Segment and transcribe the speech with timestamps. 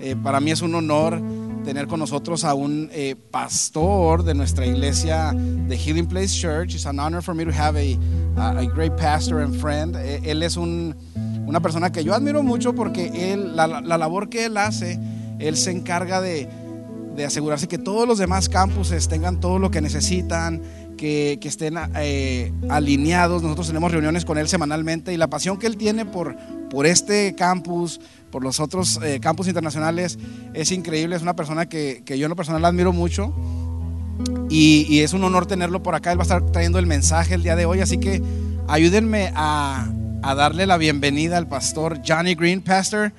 [0.00, 1.20] Eh, para mí es un honor
[1.64, 6.74] tener con nosotros a un eh, pastor de nuestra iglesia de Healing Place Church.
[6.74, 7.98] It's an honor for me to have a,
[8.40, 9.94] a, a great pastor and friend.
[9.96, 10.96] Eh, él es un,
[11.46, 14.98] una persona que yo admiro mucho porque la, la labor que él hace,
[15.38, 16.48] él se encarga de,
[17.14, 20.62] de asegurarse que todos los demás campuses tengan todo lo que necesitan,
[20.96, 23.42] que, que estén eh, alineados.
[23.42, 26.36] Nosotros tenemos reuniones con él semanalmente y la pasión que él tiene por,
[26.70, 30.18] por este campus, por los otros eh, campus internacionales,
[30.54, 31.16] es increíble.
[31.16, 33.34] Es una persona que, que yo en lo personal admiro mucho
[34.48, 36.12] y, y, es un honor tenerlo por acá.
[36.12, 38.22] Él va a estar trayendo el mensaje el día de hoy, así que
[38.68, 39.88] ayúdenme a,
[40.22, 42.62] a darle la bienvenida al pastor Johnny Green.
[42.62, 43.12] Pastor,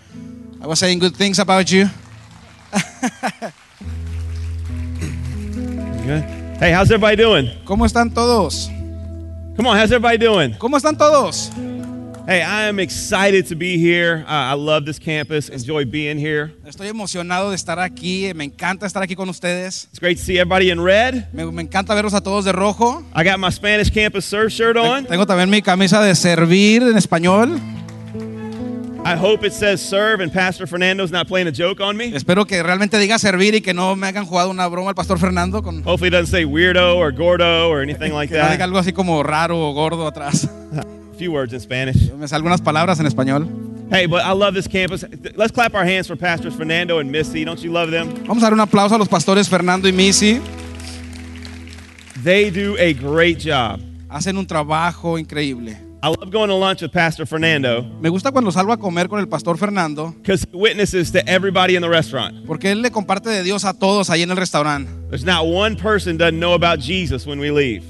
[0.62, 1.90] I was saying good things about you.
[6.06, 6.24] Good.
[6.60, 7.50] Hey, how's everybody doing?
[7.64, 8.70] ¿Cómo están todos?
[9.56, 10.54] Come on, how's everybody doing?
[10.58, 11.52] ¿Cómo están todos?
[12.28, 14.24] Hey, I am excited to be here.
[14.28, 15.50] Uh, I love this campus.
[15.50, 16.54] Enjoy being here.
[16.66, 18.32] Estoy emocionado de estar aquí.
[18.36, 19.88] Me encanta estar aquí con ustedes.
[19.90, 21.34] It's great to see everybody in red.
[21.34, 23.04] Me, me encanta verlos a todos de rojo.
[23.16, 25.06] I got my Spanish campus serve shirt on.
[25.06, 27.60] Tengo también mi camisa de servir en español.
[29.04, 32.16] I hope it says serve and Pastor Fernando's not playing a joke on me.
[32.16, 35.18] Espero que realmente diga servir y que no me hayan jugado una broma al pastor
[35.18, 38.66] Fernando con Hopefully it doesn't say weirdo or gordo or anything like que no diga
[38.66, 40.48] algo así como raro o gordo atrás.
[41.22, 42.12] Few words in Spanish.
[42.14, 43.48] Me salgo unas palabras en español.
[43.92, 45.06] Hey, but I love this campus.
[45.36, 47.46] Let's clap our hands for Pastors Fernando and Missy.
[47.46, 48.12] Don't you love them?
[48.26, 50.42] Vamos a dar un aplauso a los pastores Fernando y Missy.
[52.24, 53.82] They do a great job.
[54.10, 55.78] Hacen un trabajo increíble.
[56.02, 59.20] I love going to lunch with Pastor Fernando Me gusta cuando salgo a comer con
[59.20, 62.48] el pastor Fernando because he witnesses to everybody in the restaurant.
[62.48, 64.90] porque él le comparte de Dios a todos ahí en el restaurante.
[65.12, 67.84] There's not one person doesn't know about Jesus when we leave.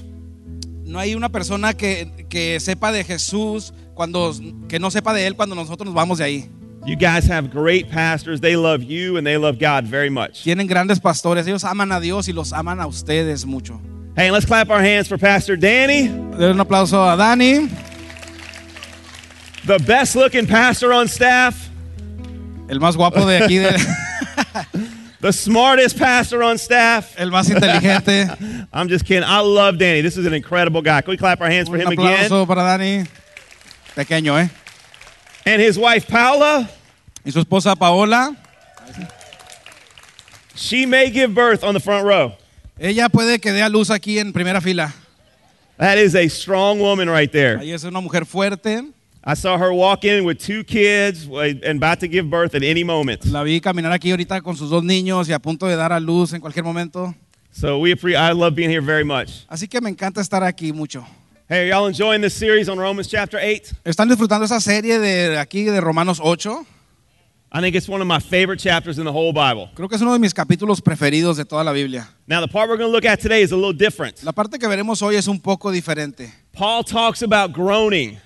[0.92, 4.34] No hay una persona que, que sepa de Jesús cuando
[4.68, 6.50] que no sepa de él cuando nosotros nos vamos de ahí.
[6.86, 8.42] You guys have great pastors.
[8.42, 10.44] They love you and they love God very much.
[10.44, 13.80] Tienen grandes pastores, ellos aman a Dios y los aman a ustedes mucho.
[14.18, 17.70] Hey, let's clap our hands for Pastor Danny, Den un aplauso a Dani,
[19.66, 21.70] the best looking pastor on staff,
[22.68, 23.78] el más guapo de aquí, de-
[25.22, 27.16] the smartest pastor on staff.
[27.18, 28.68] el más inteligente.
[28.74, 29.24] I'm just kidding.
[29.24, 30.02] I love Danny.
[30.02, 31.02] This is an incredible guy.
[31.02, 32.30] Can we clap our hands for him again?
[32.30, 33.08] aplauso para Dani,
[33.96, 34.50] pequeño, ¿eh?
[35.46, 36.70] And his wife, Paula,
[37.26, 38.36] Y su esposa Paola,
[40.56, 42.34] she may give birth on the front row.
[42.80, 44.94] ella puede que dé a luz aquí en primera fila.
[45.78, 47.58] That is a strong woman right there.
[47.58, 48.92] Ahí es una mujer fuerte.
[49.24, 52.84] I saw her walk in with two kids and about to give birth at any
[52.84, 53.24] moment.
[53.26, 56.00] La vi caminar aquí ahorita con sus dos niños y a punto de dar a
[56.00, 57.14] luz en cualquier momento.
[57.52, 58.20] So we appreciate.
[58.20, 59.46] I love being here very much.
[59.48, 61.06] Así que me encanta estar aquí mucho.
[61.48, 63.76] Hey, y'all enjoying this series on Romans chapter 8?
[63.84, 66.66] ¿Están disfrutando esa serie de aquí de Romanos 8?
[67.54, 69.70] I think it's one of my favorite chapters in the whole Bible.
[69.76, 72.08] Creo que es uno de mis capítulos preferidos de toda la Biblia.
[72.26, 74.24] Now, the part we're going to look at today is a little different.
[74.24, 76.32] La parte que veremos hoy es un poco diferente.
[76.54, 78.18] Paul talks about groaning.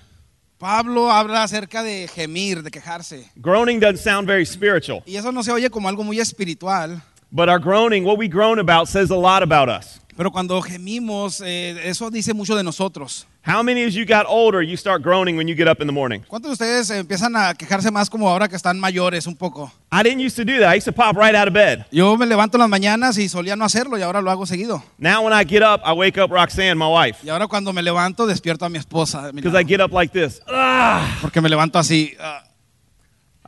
[0.58, 3.30] Pablo habla acerca de gemir, de quejarse.
[3.36, 7.48] Groaning doesn't sound very spiritual, Y eso no se oye como algo muy espiritual, but
[7.48, 10.00] our groaning, what we groan about, says a lot about us.
[10.16, 13.26] pero cuando gemimos, eh, eso dice mucho de nosotros.
[13.46, 15.92] How many as you got older, you start groaning when you get up in the
[15.92, 16.20] morning?
[16.26, 19.70] ¿Cuántos de ustedes empiezan a quejarse más como ahora que están mayores un poco?
[19.92, 20.68] I didn't used to do that.
[20.68, 21.84] I used to pop right out of bed.
[21.92, 24.82] Yo me levanto en las mañanas y solía no hacerlo y ahora lo hago seguido.
[24.98, 27.82] Now, when I get up, I wake up Roxanne, my wife, Y ahora cuando me
[27.82, 30.42] levanto despierto a mi esposa, because I get up like this.
[30.48, 32.16] Ah, porque me levanto así.
[32.18, 32.42] ah,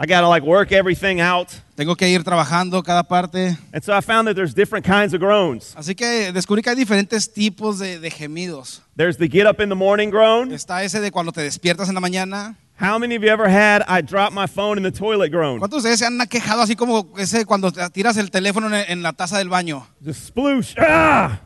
[0.00, 1.48] I got to like work everything out.
[1.74, 3.58] tengo que ir trabajando cada parte.
[3.72, 5.74] And so I found that there's different kinds of groans.
[5.76, 8.80] Así que descubrí que hay diferentes tipos de, de gemidos.
[8.96, 10.52] There's the get up in the morning groan.
[10.52, 12.56] Está ese de cuando te despiertas en la mañana.
[12.80, 15.58] How many of you ever had I dropped my phone in the toilet groan?
[15.58, 19.02] ¿Cuántos de ustedes se han quejado así como ese cuando tiras el teléfono en, en
[19.02, 19.84] la taza del baño?
[20.04, 20.76] Just sploosh.
[20.78, 21.40] Ah!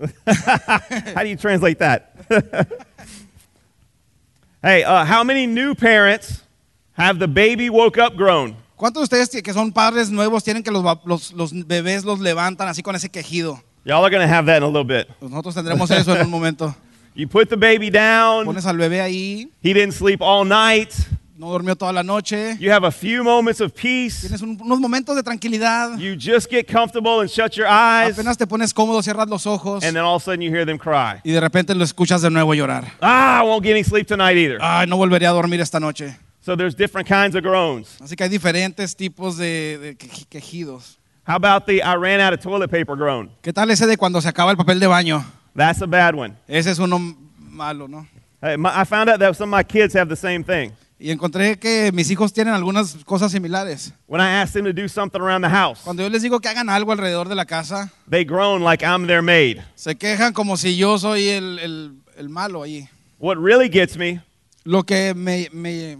[1.16, 2.14] how do you translate that?
[4.62, 6.42] hey, uh, how many new parents
[6.96, 8.56] have the baby woke up groan?
[8.76, 12.68] ¿Cuántos de ustedes que son padres nuevos tienen que los, los- los bebés los levantan
[12.68, 13.62] así con ese quejido?
[13.84, 15.06] Y'all are going to have that in a little bit.
[15.20, 16.74] Pues nosotros tendremos eso en un momento.
[17.14, 18.44] You put the baby down.
[18.46, 20.92] Pones al bebé ahí, He didn't sleep all night.
[21.36, 24.20] no durmió toda la noche, You have a few moments of peace.
[24.20, 28.14] tienes un- unos momentos de tranquilidad, You just get comfortable and shut your eyes.
[28.14, 30.64] apenas te pones cómodo, cierras los ojos And then all of a sudden you hear
[30.64, 31.20] them cry.
[31.24, 32.92] y de repente lo escuchas de nuevo llorar.
[33.00, 34.58] Ah, I won't get any sleep tonight either.
[34.60, 36.16] Ay, no volveré a dormir esta noche.
[36.44, 37.96] So there's different kinds of groans.
[38.00, 40.98] Así que hay diferentes tipos de, de quejidos.
[41.24, 43.30] How about the I ran out of toilet paper groan?
[43.42, 45.24] ¿Qué tal ese de cuando se acaba el papel de baño?
[45.54, 46.34] That's a bad one.
[46.48, 46.98] Ese es uno
[47.38, 48.06] malo, ¿no?
[48.40, 50.72] Hey, my, I found out that some of my kids have the same thing.
[50.98, 53.92] Y encontré que mis hijos tienen algunas cosas similares.
[54.08, 56.48] When I ask them to do something around the house, Cuando yo les digo que
[56.48, 59.58] hagan algo alrededor de la casa, they groan like I'm their maid.
[59.76, 62.88] se quejan como si yo soy el, el- el malo allí.
[63.20, 64.20] What really gets me
[64.64, 65.98] Lo que me, me-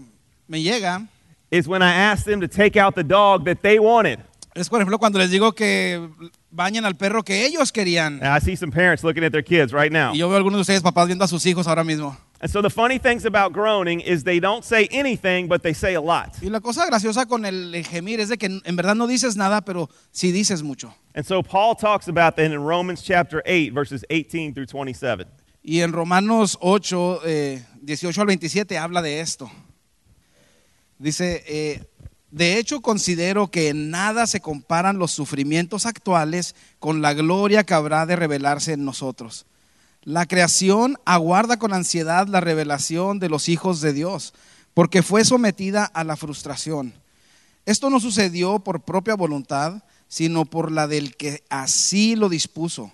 [0.53, 1.07] me llega
[1.51, 4.19] is when I ask them to take out the dog that they wanted.
[4.55, 6.09] es, por ejemplo, cuando les digo que
[6.51, 8.21] bañen al perro que ellos querían.
[8.21, 10.13] And I see some parents looking at their kids right now.
[10.13, 12.15] Y yo veo a algunos de ustedes papás viendo a sus hijos ahora mismo.
[12.39, 15.95] And so the funny things about groaning is they don't say anything, but they say
[15.95, 16.35] a lot.
[16.41, 19.61] Y la cosa graciosa con el gemir es de que en verdad no dices nada,
[19.61, 20.93] pero sí dices mucho.
[21.15, 25.25] And so Paul talks about that in Romans chapter 8, verses 18 through 27.
[25.63, 29.49] Y en Romanos 8, eh, 18 al 27 habla de esto.
[31.03, 31.83] Dice, eh,
[32.31, 37.73] de hecho considero que en nada se comparan los sufrimientos actuales con la gloria que
[37.73, 39.45] habrá de revelarse en nosotros.
[40.03, 44.33] La creación aguarda con ansiedad la revelación de los hijos de Dios,
[44.73, 46.93] porque fue sometida a la frustración.
[47.65, 52.93] Esto no sucedió por propia voluntad, sino por la del que así lo dispuso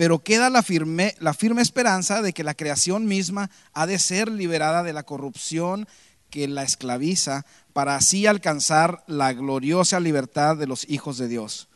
[0.00, 4.30] pero queda la firme, la firme esperanza de que la creación misma ha de ser
[4.30, 5.86] liberada de la corrupción
[6.30, 11.68] que la esclaviza para así alcanzar la gloriosa libertad de los hijos de Dios.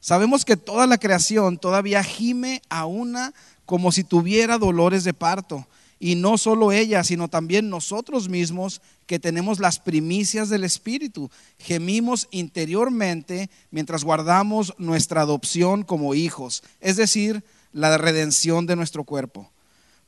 [0.00, 3.34] Sabemos que toda la creación todavía gime a una
[3.66, 5.66] como si tuviera dolores de parto.
[6.00, 11.28] Y no solo ella, sino también nosotros mismos que tenemos las primicias del Espíritu.
[11.58, 17.42] Gemimos interiormente mientras guardamos nuestra adopción como hijos, es decir,
[17.72, 19.50] la redención de nuestro cuerpo.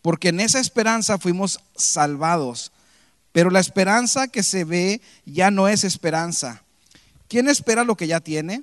[0.01, 2.73] Porque en esa esperanza fuimos salvados.
[3.33, 6.63] Pero la esperanza que se ve ya no es esperanza.
[7.29, 8.63] ¿Quién espera lo que ya tiene?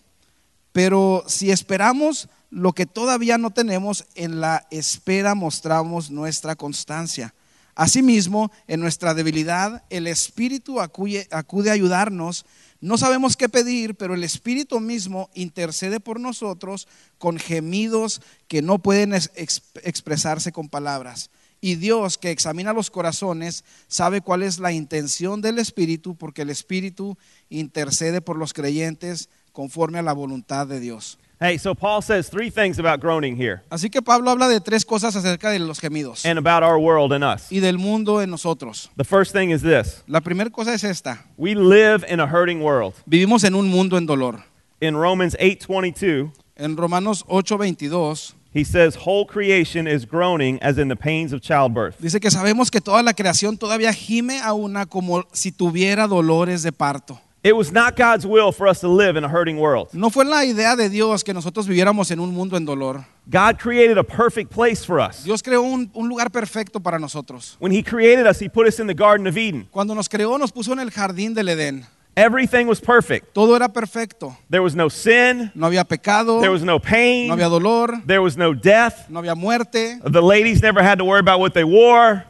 [0.74, 7.34] Pero si esperamos lo que todavía no tenemos, en la espera mostramos nuestra constancia.
[7.76, 12.46] Asimismo, en nuestra debilidad, el Espíritu acude, a ayudarnos.
[12.82, 16.88] No sabemos qué pedir, pero el Espíritu mismo intercede por nosotros
[17.20, 21.30] con gemidos que no pueden ex- ex- expresarse con palabras.
[21.60, 26.50] Y Dios, que examina los corazones, sabe cuál es la intención del Espíritu, porque el
[26.52, 27.18] Espíritu
[27.50, 31.18] intercede por los creyentes conforme a la voluntad de Dios.
[31.40, 34.84] Hey, so Paul says three things about groaning here Así que Pablo habla de tres
[34.84, 37.52] cosas acerca de los gemidos and about our world and us.
[37.52, 38.90] y del mundo en nosotros.
[38.98, 41.26] The first thing is this La primera cosa es esta.
[41.38, 42.94] we live in a hurting world.
[43.06, 44.44] Vivimos en un mundo en dolor.
[44.82, 50.88] In Romans 8 22, En Romanos 8:22 he says, Whole creation is groaning as in
[50.88, 52.00] the pains of childbirth.
[52.00, 56.64] dice que sabemos que toda la creación todavía gime a una como si tuviera dolores
[56.64, 57.20] de parto.
[57.44, 59.94] It was not God's will for us to live in a hurting world.
[59.94, 63.06] No fue la idea de Dios que nosotros viviéramos en un mundo en dolor.
[63.30, 65.24] God created a perfect place for us.
[65.24, 67.56] Dios creó un, un lugar perfecto para nosotros.
[67.60, 69.68] When he created us, he put us in the Garden of Eden.
[69.72, 71.86] Cuando nos creó nos puso en el jardín del Edén.
[72.18, 73.36] Everything was perfect.
[73.36, 74.36] Todo era perfecto.
[74.50, 78.22] There was no sin, No había pecado, there was no pain, no había dolor, there
[78.24, 79.08] was no death.
[79.08, 80.00] no había muerte.
[80.04, 82.24] The ladies never had to worry about what they wore.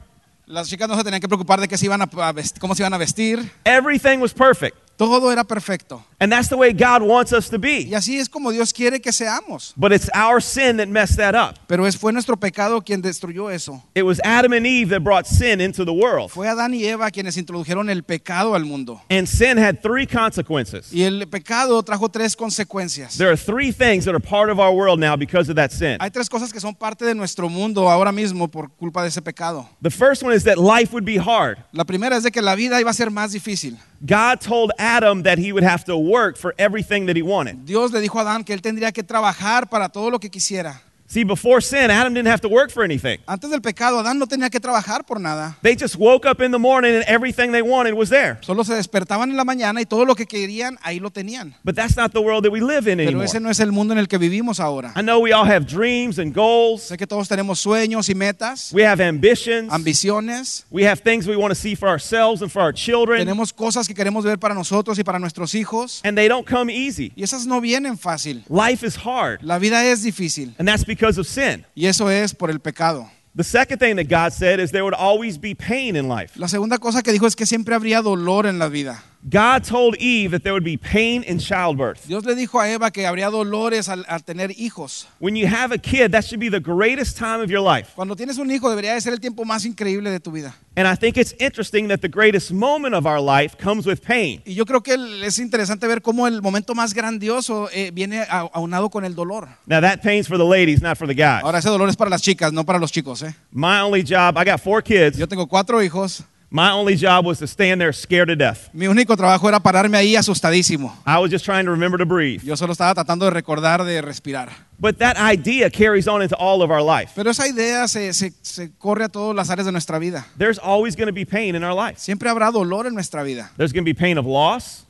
[0.45, 2.83] Las chicas no se tenían que preocupar de qué se iban a, a cómo se
[2.83, 3.49] iban a vestir.
[3.63, 4.75] Everything was perfect.
[4.97, 6.03] Todo era perfecto.
[6.19, 7.85] And that's the way God wants us to be.
[7.85, 9.73] Y así es como Dios quiere que seamos.
[9.77, 11.59] But it's our sin that messed that up.
[11.67, 13.83] Pero es, fue nuestro pecado quien destruyó eso.
[13.93, 16.31] It was Adam and Eve that brought sin into the world.
[16.31, 18.99] Fue Adán y Eva quienes introdujeron el pecado al mundo.
[19.11, 20.91] And sin had three consequences.
[20.91, 23.15] Y el pecado trajo tres consecuencias.
[23.17, 25.97] There are three things that are part of our world now because of that sin.
[26.01, 29.21] Hay tres cosas que son parte de nuestro mundo ahora mismo por culpa de ese
[29.21, 29.69] pecado.
[29.83, 31.59] The first one is that life would be hard.
[31.71, 33.77] La primera es de que la vida iba a ser más difícil.
[34.03, 34.86] God told Adam
[35.23, 37.65] that he would have to work for everything that he wanted.
[37.65, 40.81] Dios le dijo a Adán que él tendría que trabajar para todo lo que quisiera.
[41.09, 43.17] See, before sin, Adam didn't have to work for anything.
[43.27, 45.55] Antes del pecado, Adán no tenía que trabajar por nada.
[45.61, 48.37] They just woke up in the morning and everything they wanted was there.
[48.41, 51.55] Solo se despertaban en la mañana y todo lo que querían, ahí lo tenían.
[51.63, 53.23] But that's not the world that we live in Pero anymore.
[53.25, 54.91] ese no es el mundo en el que vivimos ahora.
[54.97, 56.81] I know we all have dreams and goals.
[56.91, 59.71] Sé que todos tenemos sueños y metas, We have ambitions.
[59.71, 60.65] ambiciones.
[60.69, 63.19] We have things we want to see for ourselves and for our children.
[63.19, 66.01] Tenemos cosas que queremos ver para nosotros y para nuestros hijos.
[66.03, 67.13] And they don't come easy.
[67.15, 68.43] Y esas no vienen fácil.
[68.49, 69.39] Life is hard.
[69.41, 70.53] La vida es difícil.
[70.59, 71.65] And that's because of sin.
[71.75, 73.09] Y eso es por el pecado.
[73.35, 76.39] The second thing that God said is there would always be pain in life.
[76.39, 79.03] La segunda cosa que dijo es que siempre habría dolor en la vida.
[79.29, 82.07] God told Eve that there would be pain in childbirth.
[82.07, 85.05] Dios le dijo a Eva que habría dolores al, al tener hijos.
[85.19, 87.91] When you have a kid, that should be the greatest time of your life.
[87.95, 90.55] Cuando tienes un hijo debería de ser el tiempo más increíble de tu vida.
[90.77, 94.41] And I think it's interesting that the greatest moment of our life comes with pain.
[94.45, 98.89] Y yo creo que es interesante ver cómo el momento más grandioso eh, viene aunado
[98.89, 99.49] con el dolor.
[99.65, 101.43] Now, that pain's for the ladies, not for the guys.
[101.43, 103.23] Ahora ese dolor es para las chicas, no para los chicos.
[103.23, 103.35] ¿eh?
[103.51, 105.17] My only job, I got four kids.
[105.17, 106.23] Yo tengo cuatro hijos.
[106.49, 108.69] My only job was to stand there scared to death.
[108.73, 110.93] Mi único trabajo era pararme ahí asustadísimo.
[111.05, 112.41] I was just trying to remember to breathe.
[112.41, 114.49] Yo solo estaba tratando de recordar de respirar.
[114.79, 117.11] But that idea carries on into all of our life.
[117.15, 120.25] Pero esa idea se, se- se corre a todas las áreas de nuestra vida.
[120.37, 121.99] There's always going to be pain in our life.
[121.99, 123.49] Siempre habrá dolor en nuestra vida.
[123.57, 124.85] There's going to be pain of loss.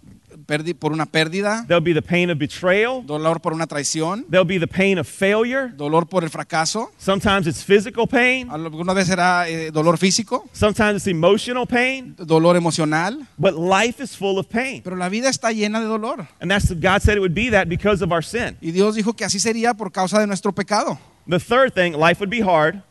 [0.79, 3.03] Por una pérdida, There'll be the pain of betrayal.
[3.05, 5.69] dolor por una traición, There'll be the pain of failure.
[5.75, 6.89] dolor por el fracaso.
[6.97, 8.49] Sometimes it's physical pain.
[8.49, 12.15] Alguna vez será eh, dolor físico, Sometimes it's emotional pain.
[12.17, 13.27] dolor emocional.
[13.37, 14.81] But life is full of pain.
[14.83, 16.27] Pero la vida está llena de dolor.
[16.39, 18.55] And that's God said it would be that because of our sin.
[18.61, 20.97] Y Dios dijo que así sería por causa de nuestro pecado.
[21.27, 22.81] The third thing, life would be hard.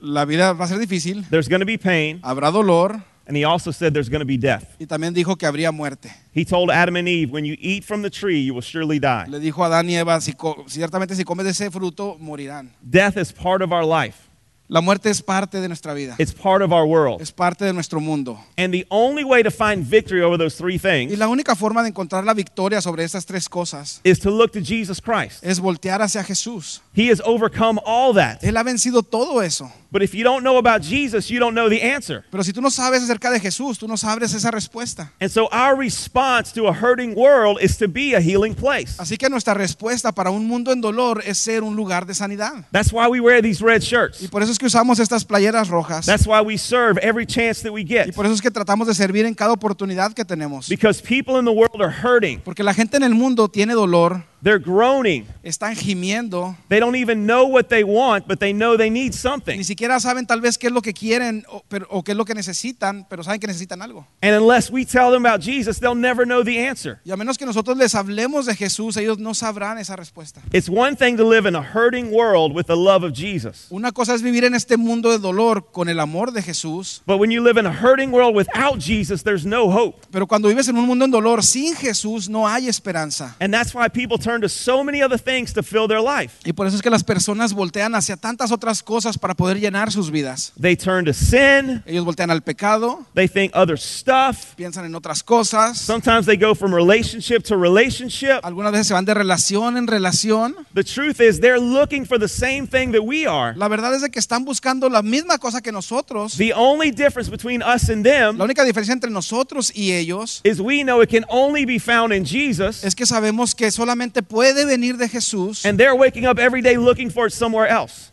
[0.00, 2.20] La vida va a ser difícil, There's going to be pain.
[2.22, 4.76] habrá dolor And he also said there's going to be death.
[4.78, 6.12] y también dijo que habría muerte.
[6.32, 9.26] He told Adam and Eve, when you eat from the tree, you will surely die.
[9.28, 10.32] Le dijo a Adán y Eva, si
[10.68, 12.70] ciertamente si comes de ese fruto, morirán.
[12.88, 14.25] Death is part of our life.
[14.68, 17.20] La muerte es parte de nuestra vida, It's part of our world.
[17.22, 18.38] es parte de nuestro mundo.
[18.58, 21.82] And the only way to find victory over those three Y things la única forma
[21.82, 25.44] de encontrar la victoria sobre estas tres cosas is to look to Jesus Christ.
[25.44, 26.80] es voltear hacia Jesús.
[26.94, 28.42] He has overcome all that.
[28.42, 29.70] Él ha vencido todo eso.
[29.92, 32.24] But if you don't know about Jesus, you don't know the answer.
[32.30, 35.12] Pero si tú no sabes acerca de Jesús, tú no sabes esa respuesta.
[35.20, 38.96] And so our response to a hurting world is to be a healing place.
[38.98, 42.66] Así que nuestra respuesta para un mundo en dolor es ser un lugar de sanidad.
[42.72, 44.20] That's why we wear these red shirts.
[44.20, 46.06] Y por eso es que usamos estas playeras rojas.
[46.06, 48.14] That's why we serve every chance that we Y get.
[48.14, 50.68] por eso es que tratamos de servir en cada oportunidad que tenemos.
[50.68, 52.40] Because people in the world are hurting.
[52.40, 55.26] Porque la gente en el mundo tiene dolor, They're groaning.
[55.42, 59.56] están gimiendo, They don't even know what they want, but they know they need something.
[59.56, 62.16] ni siquiera saben tal vez qué es lo que quieren o, pero- o qué es
[62.18, 64.06] lo que necesitan, pero saben que necesitan algo.
[64.22, 67.00] And unless we tell them about Jesus, they'll never know the answer.
[67.04, 70.42] Y a menos que nosotros les hablemos de Jesús, ellos no sabrán esa respuesta.
[70.52, 73.66] It's one thing to live in a hurting world with the love of Jesus.
[73.70, 77.18] Una cosa es vivir en este mundo de dolor con el amor de Jesús, But
[77.18, 80.06] when you live in a hurting world without Jesus, there's no hope.
[80.10, 83.34] pero cuando vives en un mundo en dolor sin Jesús no hay esperanza.
[83.40, 86.34] And that's why people turn to so many other things to fill their life.
[86.44, 89.92] Y por eso es que las personas voltean hacia tantas otras cosas para poder llenar
[89.92, 90.52] sus vidas.
[90.60, 94.54] They turn to sin, Ellos voltean al pecado, they think other stuff.
[94.56, 95.78] piensan en otras cosas.
[95.78, 98.40] Sometimes they go from relationship to relationship.
[98.42, 100.56] Algunas veces se van de relación en relación.
[100.74, 103.56] The truth is, they're looking for the same thing that we are.
[103.56, 106.36] La verdad es de que están buscando la misma cosa que nosotros.
[106.36, 110.60] The only difference between us and them La única diferencia entre nosotros y ellos is
[110.60, 114.64] we know it can only be found in Jesus, es que sabemos que solamente puede
[114.64, 115.64] venir de Jesús.
[115.64, 118.12] and they're waking up every day looking for it somewhere else.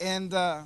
[0.00, 0.62] And, Uh,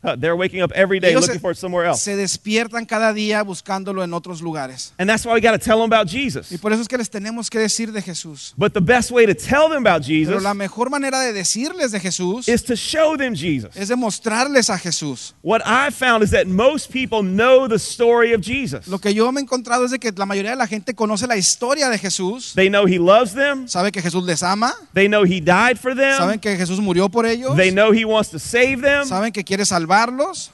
[0.00, 2.00] Uh, they're waking up every day ellos looking for it somewhere else.
[2.02, 4.92] se despiertan cada día buscándolo en otros lugares.
[4.96, 6.52] And that's why we got to tell them about Jesus.
[6.52, 8.54] Y por eso es que les tenemos que decir de Jesús.
[8.56, 11.90] But the best way to tell them about Jesus Pero la mejor manera de decirles
[11.90, 13.76] de Jesús is to show them Jesus.
[13.76, 15.34] es de mostrarles a Jesús.
[15.42, 18.86] What I've found is that most people know the story of Jesus.
[18.86, 21.26] Lo que yo me he encontrado es de que la mayoría de la gente conoce
[21.26, 23.66] la historia de Jesús, They know He loves them.
[23.66, 26.16] sabe que Jesús les ama, They know He died for them.
[26.16, 29.04] saben que Jesús murió por ellos, They know He wants to save them.
[29.04, 29.87] saben que quiere salvarlos,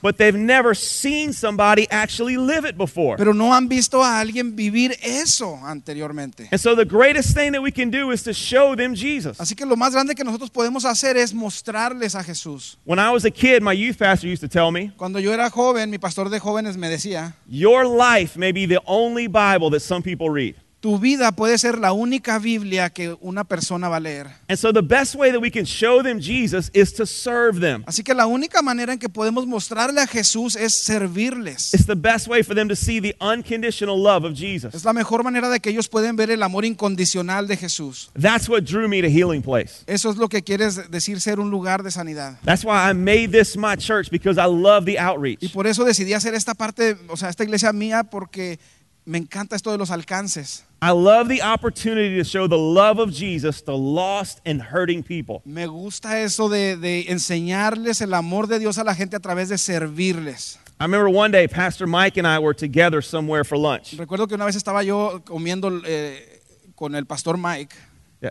[0.00, 3.16] But they've never seen somebody actually live it before.
[3.16, 6.48] pero no han visto a alguien vivir eso anteriormente.
[6.50, 9.38] And so the greatest thing that we can do is to show them Jesus.
[9.40, 12.76] Así que lo más grande que nosotros podemos hacer es mostrarles a Jesús.
[12.84, 15.50] When I was a kid, my youth pastor used to tell me, Cuando yo era
[15.50, 19.80] joven, mi pastor de jóvenes me decía, Your life may be the only Bible that
[19.80, 20.54] some people read.
[20.84, 24.26] Tu vida puede ser la única Biblia que una persona va a leer.
[24.50, 27.82] And so the best way that we can show them Jesus is to serve them.
[27.86, 31.72] Así que la única manera en que podemos mostrarle a Jesús es servirles.
[31.72, 34.74] It's the best way for them to see the unconditional love of Jesus.
[34.74, 38.10] Es la mejor manera de que ellos pueden ver el amor incondicional de Jesús.
[38.12, 39.84] That's what drew me to Healing Place.
[39.86, 42.38] Eso es lo que quieres decir ser un lugar de sanidad.
[42.44, 45.50] That's why I made this my church because I love the Y outreach.
[45.54, 48.58] por eso decidí hacer esta parte, o sea, esta iglesia mía porque
[49.06, 50.64] me encanta esto de los alcances.
[50.80, 55.42] I love the opportunity to show the love of Jesus to lost and hurting people.
[55.44, 59.48] Me gusta eso de, de enseñarles el amor de Dios a la gente a través
[59.48, 60.58] de servirles.
[60.80, 63.96] I remember one day Pastor Mike and I were together somewhere for lunch.
[63.96, 66.40] Recuerdo que una vez estaba yo comiendo eh,
[66.74, 67.74] con el pastor Mike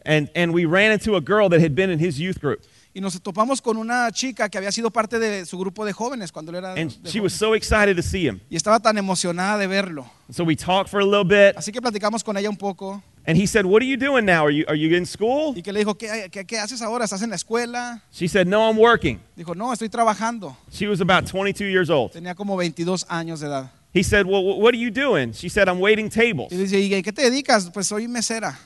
[0.06, 2.64] And, and we ran into a girl that had been in his youth group.
[2.96, 6.32] Y nos topamos con una chica que había sido parte de su grupo de jóvenes
[6.32, 6.74] cuando él era.
[6.74, 8.40] And de she was so excited to see him.
[8.50, 10.06] Y estaba tan emocionada de verlo.
[10.32, 13.02] So we talked for a little bit, Así que platicamos con ella un poco.
[13.26, 14.46] and he said, What are you doing now?
[14.46, 15.54] Are you, are you in school?
[15.58, 17.06] Y que le dijo, ¿qué, qué, qué haces ahora?
[17.06, 18.04] ¿Estás en la escuela?
[18.12, 19.20] She said, No, I'm working.
[19.36, 20.56] Dijo, no, estoy trabajando.
[20.72, 22.12] She was about 22 years old.
[22.12, 23.72] Tenía como 22 años de edad.
[23.94, 25.34] He said, Well, what are you doing?
[25.34, 26.52] She said, I'm waiting tables.
[26.52, 27.72] Y dice, ¿y qué te dedicas?
[27.72, 28.60] Pues soy mesera.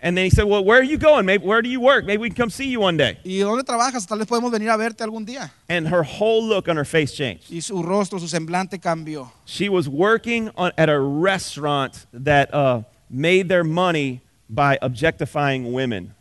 [0.00, 1.26] And then he said, Well, where are you going?
[1.26, 2.04] Maybe, where do you work?
[2.04, 3.18] Maybe we can come see you one day.
[3.24, 4.06] ¿Y dónde trabajas?
[4.06, 5.50] Tal vez podemos venir a verte algún día.
[5.68, 7.50] And her whole look on her face changed.
[7.50, 9.30] Y su rostro, su semblante cambió.
[9.44, 16.14] She was working on, at a restaurant that uh, made their money by objectifying women.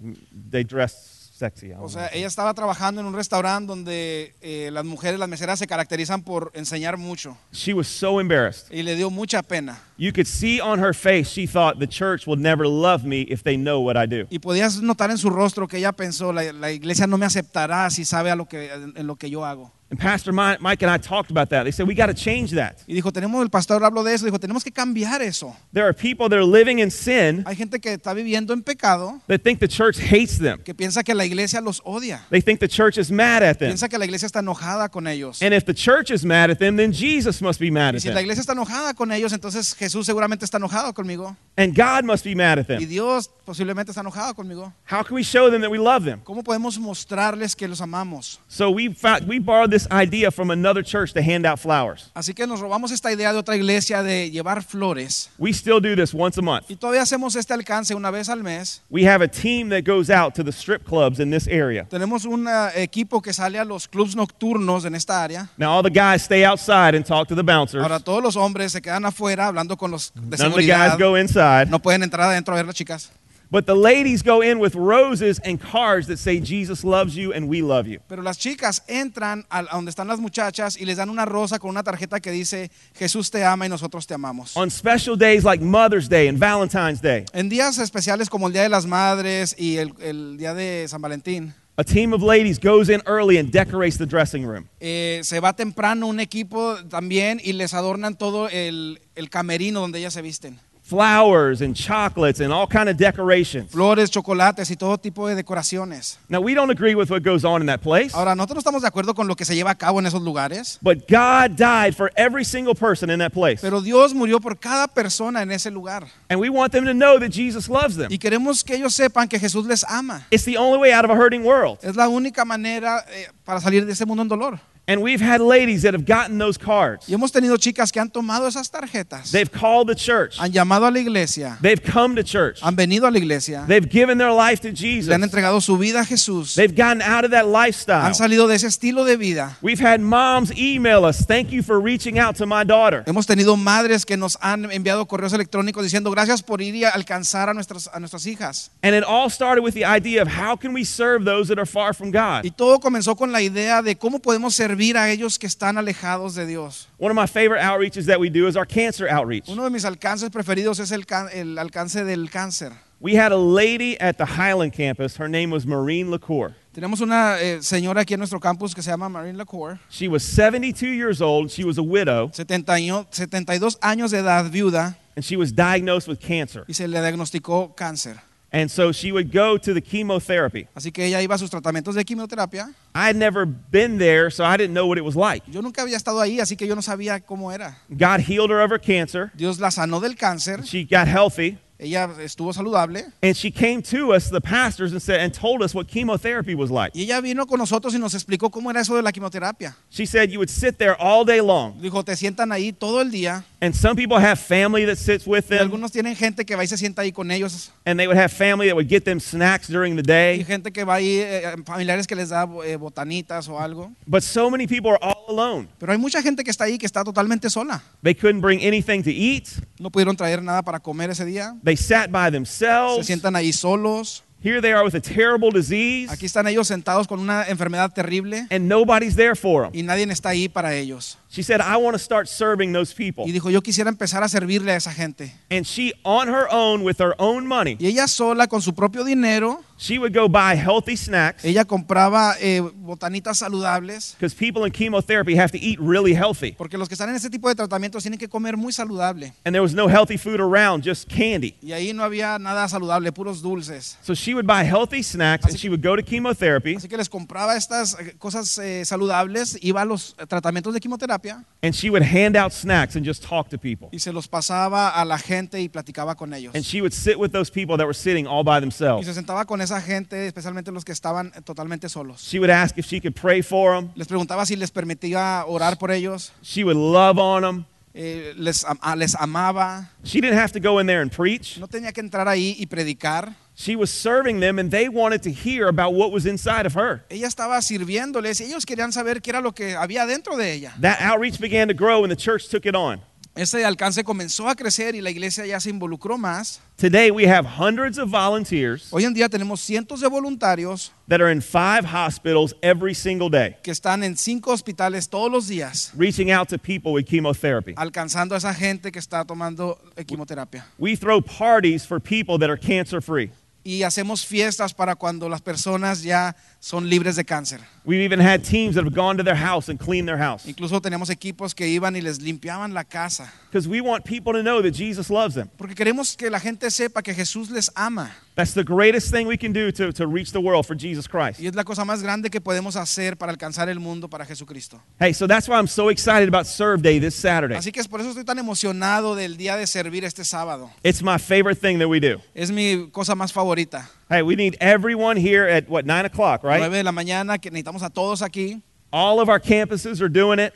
[0.49, 1.71] They dressed sexy.
[1.79, 5.67] O sea, ella estaba trabajando en un restaurante donde eh, las mujeres, las meseras se
[5.67, 7.37] caracterizan por enseñar mucho.
[7.51, 8.71] She was so embarrassed.
[8.71, 9.79] Y le dio mucha pena.
[9.97, 13.43] You could see on her face she thought the church will never love me if
[13.43, 14.27] they know what I do.
[14.29, 17.89] Y podías notar en su rostro que ella pensó, la, la iglesia no me aceptará
[17.89, 19.71] si sabe a lo que, en lo que yo hago.
[19.89, 21.63] And Pastor Mike and I talked about that.
[21.63, 22.83] They said we got to change that.
[22.87, 25.55] Y dijo, tenemos, el pastor habló de eso, dijo, tenemos que cambiar eso.
[25.71, 29.21] There are people that are living in sin Hay gente que está viviendo en pecado,
[29.27, 30.59] that think the church hates them.
[30.61, 32.19] que piensa que la iglesia los odia.
[32.29, 33.69] They think the church is mad at them.
[33.69, 35.41] Piensa que la iglesia está enojada con ellos.
[35.41, 38.01] And if the church is mad at them, then Jesus must be mad Y at
[38.01, 38.23] si la them.
[38.23, 41.37] iglesia está enojada con ellos, entonces Jesús seguramente está enojado conmigo.
[41.55, 42.81] And God must be mad at them.
[42.81, 42.89] Y them.
[42.89, 44.73] Dios posiblemente está enojado conmigo.
[44.91, 46.19] How can we show them that we love them?
[46.25, 48.41] ¿Cómo podemos mostrarles que los amamos?
[48.49, 52.09] So we found, we borrowed this idea from another church to hand out flowers.
[52.15, 55.29] Así que nos robamos esta idea de otra iglesia de llevar flores.
[55.37, 56.69] We still do this once a month.
[56.69, 58.81] Y todavía hacemos este alcance una vez al mes.
[58.89, 61.85] We have a team that goes out to the strip clubs in this area.
[61.89, 65.49] Tenemos un eh, equipo que sale a los clubs nocturnos en esta área.
[65.57, 67.83] Now all the guys stay outside and talk to the bouncers.
[67.83, 70.97] Ahora todos los hombres se quedan afuera hablando con los de None of the guys
[70.97, 71.69] go inside.
[71.69, 73.11] No pueden entrar adentro a ver las chicas.
[73.49, 77.47] But the ladies go in with roses and cards that say Jesus loves you and
[77.47, 77.99] we love you.
[78.09, 81.69] Pero las chicas entran a donde están las muchachas y les dan una rosa con
[81.69, 84.57] una tarjeta que dice Jesús te ama y nosotros te amamos.
[84.57, 88.63] On special days like Mother's Day and Valentine's Day, En días especiales como el Día
[88.63, 92.89] de las Madres y el, el Día de San Valentín, a team of ladies goes
[92.89, 94.67] in early and decorates the dressing room.
[94.79, 99.99] eh, se va temprano un equipo también y les adornan todo el, el camerino donde
[99.99, 100.59] ellas se visten.
[100.87, 103.69] Flowers and chocolates and all kind of decorations.
[103.69, 106.17] Flores, chocolates y todo tipo de decoraciones.
[106.29, 108.81] Now we don't agree with what goes on in that place, Ahora, nosotros no estamos
[108.83, 111.93] de acuerdo con lo que se lleva a cabo en esos lugares, but God died
[111.93, 113.59] for every single person in that place.
[113.59, 116.07] pero Dios murió por cada persona en ese lugar.
[116.29, 118.09] And we want them to know that Jesus loves them.
[118.09, 120.25] Y queremos que ellos sepan que Jesús les ama.
[120.31, 121.79] It's the only way out of a hurting world.
[121.81, 124.57] Es la única manera eh, para salir de ese mundo en dolor.
[124.89, 127.09] And we've had ladies that have gotten those cards.
[127.09, 130.37] Y hemos tenido chicas que han tomado esas tarjetas, They've called the church.
[130.39, 132.61] han llamado a la iglesia, They've come to church.
[132.61, 135.13] han venido a la iglesia, They've given their life to le han Jesus.
[135.13, 138.01] entregado su vida a Jesús, They've gotten out of that lifestyle.
[138.01, 139.57] han salido de ese estilo de vida.
[139.61, 143.03] We've had moms email us, thank you for reaching out to my daughter.
[143.05, 147.49] Hemos tenido madres que nos han enviado correos electrónicos diciendo gracias por ir y alcanzar
[147.49, 148.71] a nuestras, a nuestras hijas.
[148.81, 151.65] And it all started with the idea of how can we serve those that are
[151.65, 152.45] far from God.
[152.45, 156.35] Y todo comenzó con la idea de cómo podemos servir a ellos que están alejados
[156.35, 156.87] de Dios.
[156.99, 159.49] One of my favorite outreaches that we do is our cancer outreach.
[159.49, 162.71] Uno de mis alcances preferidos es el, can- el alcance del cáncer.
[162.99, 165.17] We had a lady at the Highland campus.
[165.17, 166.55] Her name was Maureen LaCour.
[166.73, 170.23] Tenemos una eh, señora aquí en nuestro campus que se llama Marine Lacour, She was
[170.23, 171.49] 72 years old.
[171.51, 176.07] She was a widow, 70 año- 72 años de edad, viuda, and she was diagnosed
[176.07, 176.65] with cancer.
[176.67, 178.17] y se le diagnosticó cáncer.
[178.51, 180.67] And so she would go to the chemotherapy.
[180.73, 182.73] Así que ella iba a sus tratamientos de quimioterapia.
[182.95, 185.43] I had never been there, so I didn't know what it was like.
[185.51, 187.77] Yo nunca había estado ahí, así que yo no sabía cómo era.
[187.89, 189.31] God healed her of her cancer.
[189.35, 191.57] Dios la sanó del cáncer, She got healthy.
[191.79, 195.75] Ella estuvo saludable And she came to us, the pastors, and said and told us
[195.75, 196.91] what chemotherapy was like.
[196.97, 199.75] y ella vino con nosotros y nos explicó cómo era eso de la quimioterapia.
[199.91, 203.11] She said you would sit there all day long, Dijo, te sientan ahí todo el
[203.11, 203.43] día.
[203.61, 206.63] and some people have family that sits with Y them, algunos tienen gente que va
[206.63, 207.71] y se sienta ahí con ellos.
[207.85, 210.05] and they would have family that would get them snacks during the Y
[210.37, 210.43] day.
[210.43, 213.91] gente que va ahí, eh, familiares que les da eh, botanitas o algo.
[214.07, 215.67] But so many people are all alone.
[215.79, 217.83] Pero hay mucha gente que está ahí que está totalmente sola.
[218.03, 219.47] They couldn't bring anything to eat.
[219.79, 221.55] No pudieron traer nada para comer ese día.
[221.67, 223.05] They sat by themselves.
[223.05, 224.23] Se sientan ahí solos.
[224.41, 228.47] Here they are with a terrible disease, Aquí están ellos sentados con una enfermedad terrible
[228.49, 229.71] and nobody's there for them.
[229.73, 231.17] y nadie está ahí para ellos.
[231.37, 233.23] She said, I want to start serving those people.
[233.27, 235.31] y dijo, yo quisiera empezar a servirle a esa gente.
[235.51, 239.03] And she, on her own, with her own money, Y ella sola, con su propio
[239.03, 244.71] dinero, she would go buy healthy snacks ella compraba eh, botanitas saludables, because people in
[244.71, 246.53] chemotherapy have to eat really healthy.
[246.53, 249.31] porque los que están en este tipo de tratamientos tienen que comer muy saludable.
[249.45, 251.55] And there was no healthy food around, just candy.
[251.61, 253.99] Y ahí no había nada saludable, puros dulces.
[254.01, 257.09] So she would buy healthy snacks and she would go to chemotherapy Así que les
[257.09, 261.26] compraba estas eh, cosas eh, saludables, iba a los eh, tratamientos de quimioterapia
[261.61, 263.89] and she would hand out snacks and just talk to people.
[263.91, 266.53] y se los pasaba a la gente y platicaba con ellos.
[266.55, 269.05] And she would sit with those people that were sitting all by Y themselves.
[269.05, 272.21] se sentaba con esa gente, especialmente los que estaban totalmente solos.
[272.21, 273.89] She would ask if she could pray for them.
[273.95, 277.65] Les preguntaba si les permitía orar por ellos, She would love on them.
[277.97, 279.89] Eh, les, ah, les amaba.
[280.03, 281.57] She didn't have to go in there and preach.
[281.57, 283.33] No tenía que entrar ahí y predicar.
[283.55, 287.03] She was serving them and they wanted to hear about what was inside of her.
[287.09, 290.73] Ella estaba sirviéndoles ellos querían saber qué era lo que había dentro de ella.
[290.79, 293.01] That outreach began to grow and the church took it on.
[293.37, 296.59] Ese alcance comenzó a crecer y la iglesia ya se involucró más.
[296.75, 301.31] Today we have hundreds of volunteers Hoy en día tenemos cientos de voluntarios that are
[301.31, 306.31] in five hospitals every single day, que están en cinco hospitales todos los días, reaching
[306.31, 307.73] out to people with chemotherapy.
[307.75, 310.65] alcanzando a esa gente que está tomando eh, quimioterapia.
[310.79, 313.31] We throw parties for people that are cancer free.
[313.69, 317.59] Y hacemos fiestas para cuando las personas ya son libres de cáncer.
[317.83, 320.79] We've even had teams that have gone to their house and cleaned their house Incluso
[320.79, 323.29] tenemos equipos que iban y les limpiaban la casa.
[323.51, 325.49] because we want people to know that Jesus loves them.
[325.57, 328.15] Porque queremos que la gente sepa que Jesús les ama.
[328.37, 331.39] That's the greatest thing we can do to, to reach the world for Jesus Christ.
[331.39, 334.79] Y es la cosa más grande que podemos hacer para alcanzar el mundo para Jesucristo.
[334.99, 337.55] Hey, so that's why I'm so excited about Serve Day this Saturday.
[337.55, 340.69] Así que es por eso estoy tan emocionado del día de servir este sábado.
[340.83, 342.21] It's my favorite thing that we do.
[342.35, 343.89] Es mi cosa más favorita.
[344.07, 346.59] Hey, we need everyone here at what, 9 o'clock, right?
[346.59, 348.61] 9 de la mañana, que necesitamos a todos aquí.
[348.93, 350.53] All of our campuses are doing it.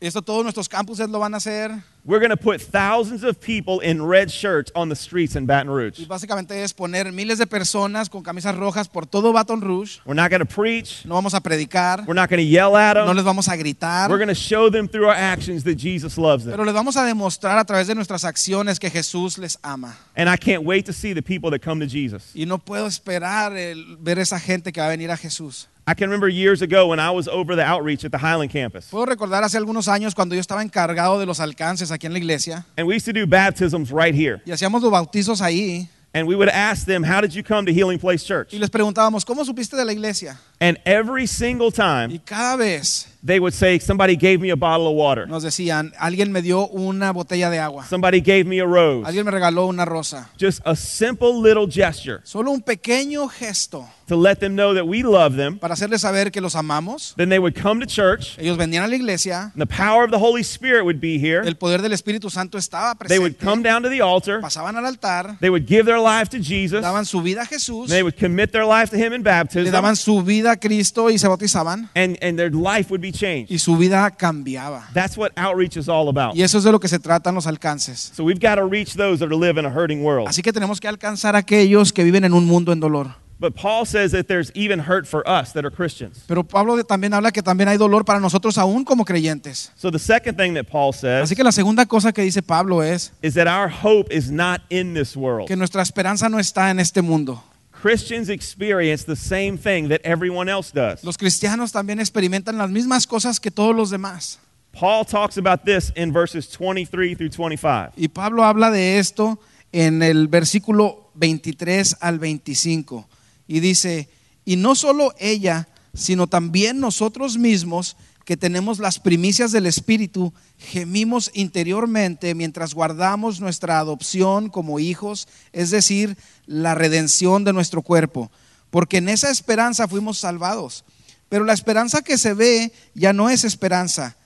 [0.00, 1.72] Esto todos nuestros campuses lo van a hacer.
[2.04, 5.68] We're going to put thousands of people in red shirts on the streets in Baton
[5.68, 5.98] Rouge.
[5.98, 9.98] Y básicamente es poner miles de personas con camisas rojas por todo Baton Rouge.
[10.06, 11.04] We're not going to preach.
[11.04, 13.06] No vamos a predicar, We're not going to yell at them.
[13.06, 16.16] no les vamos a gritar, We're going to show them through our actions that Jesus
[16.16, 16.52] loves them.
[16.52, 19.96] pero les vamos a demostrar a través de nuestras acciones que Jesús les ama.
[20.16, 22.30] And I can't wait to see the people that come to Jesus.
[22.34, 25.68] Y no puedo esperar el- ver esa gente que va a venir a Jesús.
[25.90, 28.90] I can remember years ago when I was over the outreach at the Highland campus.
[28.90, 32.18] Puedo recordar hace algunos años cuando yo estaba encargado de los alcances aquí en la
[32.18, 34.42] iglesia And we used to do baptisms right here.
[34.44, 37.72] y hacíamos los bautizos ahí And we would ask them, How did you come to
[37.72, 38.52] Healing Place Church?
[38.52, 40.38] y les preguntábamos, ¿cómo supiste de la iglesia?
[40.60, 44.86] And every single time Y cada vez they would say, Somebody gave me a bottle
[44.88, 45.26] of water.
[45.26, 49.06] nos decían, alguien me dio una botella de agua, Somebody gave me a rose.
[49.06, 50.30] alguien me regaló una rosa.
[50.38, 55.02] Just a simple little gesture Solo un pequeño gesto to let them know that we
[55.02, 55.58] love them.
[55.58, 57.12] para hacerles saber que los amamos.
[57.16, 58.38] Then they would come to church.
[58.38, 61.42] Ellos venían a la iglesia, And the power of the Holy Spirit would be here.
[61.46, 64.40] el poder del Espíritu Santo estaba They would presente, come down to the altar.
[64.40, 66.80] pasaban al altar, They would give their life to Jesus.
[66.82, 69.70] daban su vida a Jesús, They would commit their life to Him in le baptism.
[69.72, 73.50] daban su vida a Cristo y se bautizaban And, and their life would be changed.
[73.50, 74.88] y su vida cambiaba.
[74.92, 76.34] That's what outreach is all about.
[76.36, 78.12] Y eso es de lo que se tratan los alcances.
[78.14, 80.28] So we've got to reach those that are live in a hurting world.
[80.28, 83.14] Así que tenemos que alcanzar a aquellos que viven en un mundo en dolor.
[83.40, 86.24] But Paul says that there's even hurt for us that are Christians.
[86.26, 89.70] Pero Pablo también habla que también hay dolor para nosotros aún como creyentes.
[89.76, 92.82] So the second thing that Paul says Así que la segunda cosa que dice Pablo
[92.82, 95.46] es is that our hope is not in this world.
[95.46, 97.40] que nuestra esperanza no está en este mundo.
[97.80, 101.04] Christians experience the same thing that everyone else does.
[101.04, 104.38] Los cristianos también experimentan las mismas cosas que todos los demás.
[104.72, 107.92] Paul talks about this in verses 23 through 25.
[107.96, 109.38] Y Pablo habla de esto
[109.72, 113.08] en el versículo 23 al 25.
[113.46, 114.08] Y dice,
[114.44, 117.96] y no solo ella, sino también nosotros mismos
[118.28, 125.70] que tenemos las primicias del Espíritu, gemimos interiormente mientras guardamos nuestra adopción como hijos, es
[125.70, 128.30] decir, la redención de nuestro cuerpo.
[128.68, 130.84] Porque en esa esperanza fuimos salvados.
[131.30, 134.18] Pero la esperanza que se ve ya no es esperanza.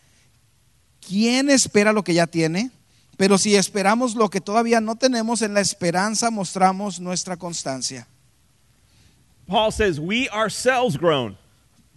[1.06, 2.72] ¿Quién espera lo que ya tiene?
[3.16, 8.08] Pero si esperamos lo que todavía no tenemos, en la esperanza mostramos nuestra constancia.
[9.46, 11.38] Paul says, We ourselves groan.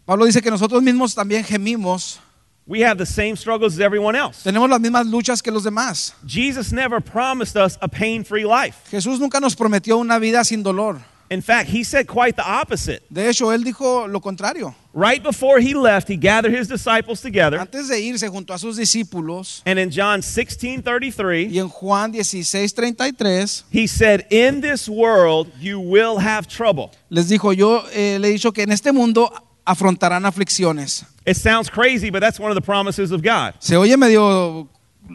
[0.06, 2.20] Pablo dice que nosotros mismos también gemimos,
[2.68, 4.44] We have the same struggles as everyone else.
[4.44, 6.14] tenemos las mismas luchas que los demás.
[6.26, 8.78] Jesus never promised us a pain free life.
[8.90, 11.00] Jesús nunca nos prometió una vida sin dolor.
[11.32, 13.02] In fact, he said quite the opposite.
[13.12, 14.76] De hecho, él dijo lo contrario.
[14.94, 17.60] Right before he left, he gathered his disciples together.
[17.60, 22.14] Antes de irse junto a sus discípulos, And in John 16 33, y en Juan
[22.14, 26.92] 16:33, he said, In this world you will have trouble.
[27.10, 29.32] les dijo, yo eh, le he dicho que en este mundo
[29.66, 31.06] afrontarán aflicciones.
[31.26, 33.56] It sounds crazy, but that's one of the promises of God.
[33.60, 34.68] Se oye medio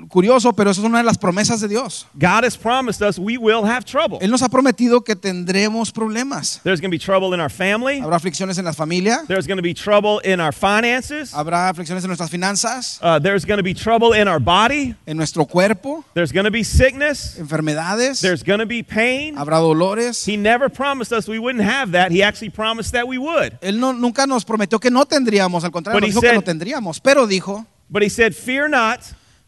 [0.08, 2.06] curioso, pero eso es una de las promesas de Dios.
[2.14, 4.18] God has promised us we will have trouble.
[4.20, 6.60] Él nos ha prometido que tendremos problemas.
[6.62, 8.00] There's going to be trouble in our family.
[8.00, 11.32] Habrá aflicciones en la familia, There's going to be trouble in our finances.
[11.34, 14.94] habrá aflicciones en nuestras finanzas, Uh, there's going to be trouble in our body.
[15.06, 17.36] en nuestro cuerpo, There's going to be sickness.
[17.38, 19.36] enfermedades, There's going to be pain.
[19.36, 20.24] habrá dolores.
[20.26, 22.10] He never promised us we wouldn't have that.
[22.12, 23.58] He actually promised that we would.
[23.60, 26.34] Él no, nunca nos prometió que no tendríamos, al contrario, But nos dijo que said-
[26.34, 29.00] no tendríamos, pero dijo, But he said, Fear not,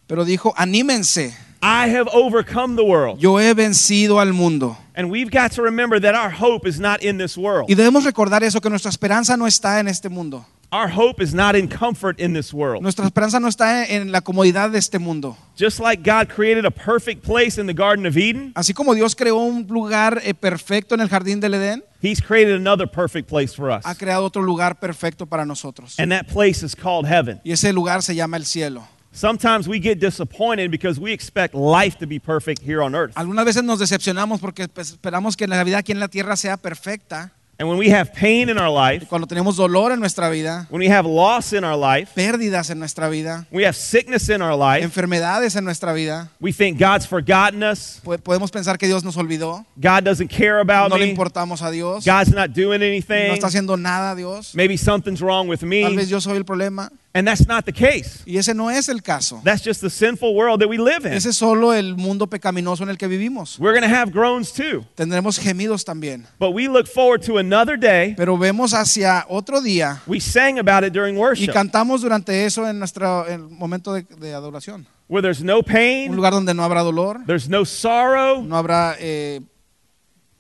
[0.07, 3.19] pero dijo, anímense, I have overcome the world.
[3.21, 4.77] yo he vencido al mundo.
[4.95, 7.71] And we've got to remember that our hope is not in this world.
[7.71, 10.45] Y debemos recordar eso, que nuestra esperanza no está en este mundo.
[10.73, 12.83] Our hope is not in comfort in this world.
[12.83, 15.37] Nuestra esperanza no está en la comodidad de este mundo.
[15.55, 19.15] Just like God created a perfect place in the Garden of Eden, Así como Dios
[19.15, 23.55] creó un lugar eh, perfecto en el jardín del Edén, He's created another perfect place
[23.55, 23.85] for us.
[23.85, 25.95] ha creado otro lugar perfecto para nosotros.
[26.01, 27.41] And that place is called heaven.
[27.45, 28.83] Y ese lugar se llama el cielo.
[29.13, 33.13] Sometimes we get disappointed because we expect life to be perfect here on earth.
[33.15, 37.31] Algunas veces nos decepcionamos porque esperamos que la vida aquí en la tierra sea perfecta.
[37.59, 40.81] And when we have pain in our life, cuando tenemos dolor en nuestra vida, when
[40.81, 44.57] we have loss in our life, pérdidas en nuestra vida, we have sickness in our
[44.57, 49.05] life, enfermedades en nuestra vida, we think God's forgotten us, po- podemos pensar que Dios
[49.05, 53.29] nos olvidó, God doesn't care about no le importamos a Dios, God's not doing anything.
[53.29, 55.83] no está haciendo nada Dios, maybe something's wrong with me.
[55.83, 55.99] tal me.
[55.99, 56.91] vez yo soy el problema.
[57.15, 58.23] And that's not the case.
[58.27, 59.41] Y ese no es el caso.
[59.45, 61.13] That's just the sinful world that we live in.
[61.13, 63.59] Ese es solo el mundo pecaminoso en el que vivimos.
[63.59, 64.87] We're going to have groans too.
[64.97, 66.27] Tendremos gemidos también.
[66.39, 68.15] But we look forward to another day.
[68.17, 72.67] Pero vemos hacia otro día We sang about it during y worship, cantamos durante eso
[72.67, 74.87] en nuestro en el momento de, de adoración.
[75.09, 78.97] where there's no Un pain, lugar donde no habrá dolor, there's no sorrow, no habrá
[78.99, 79.41] eh,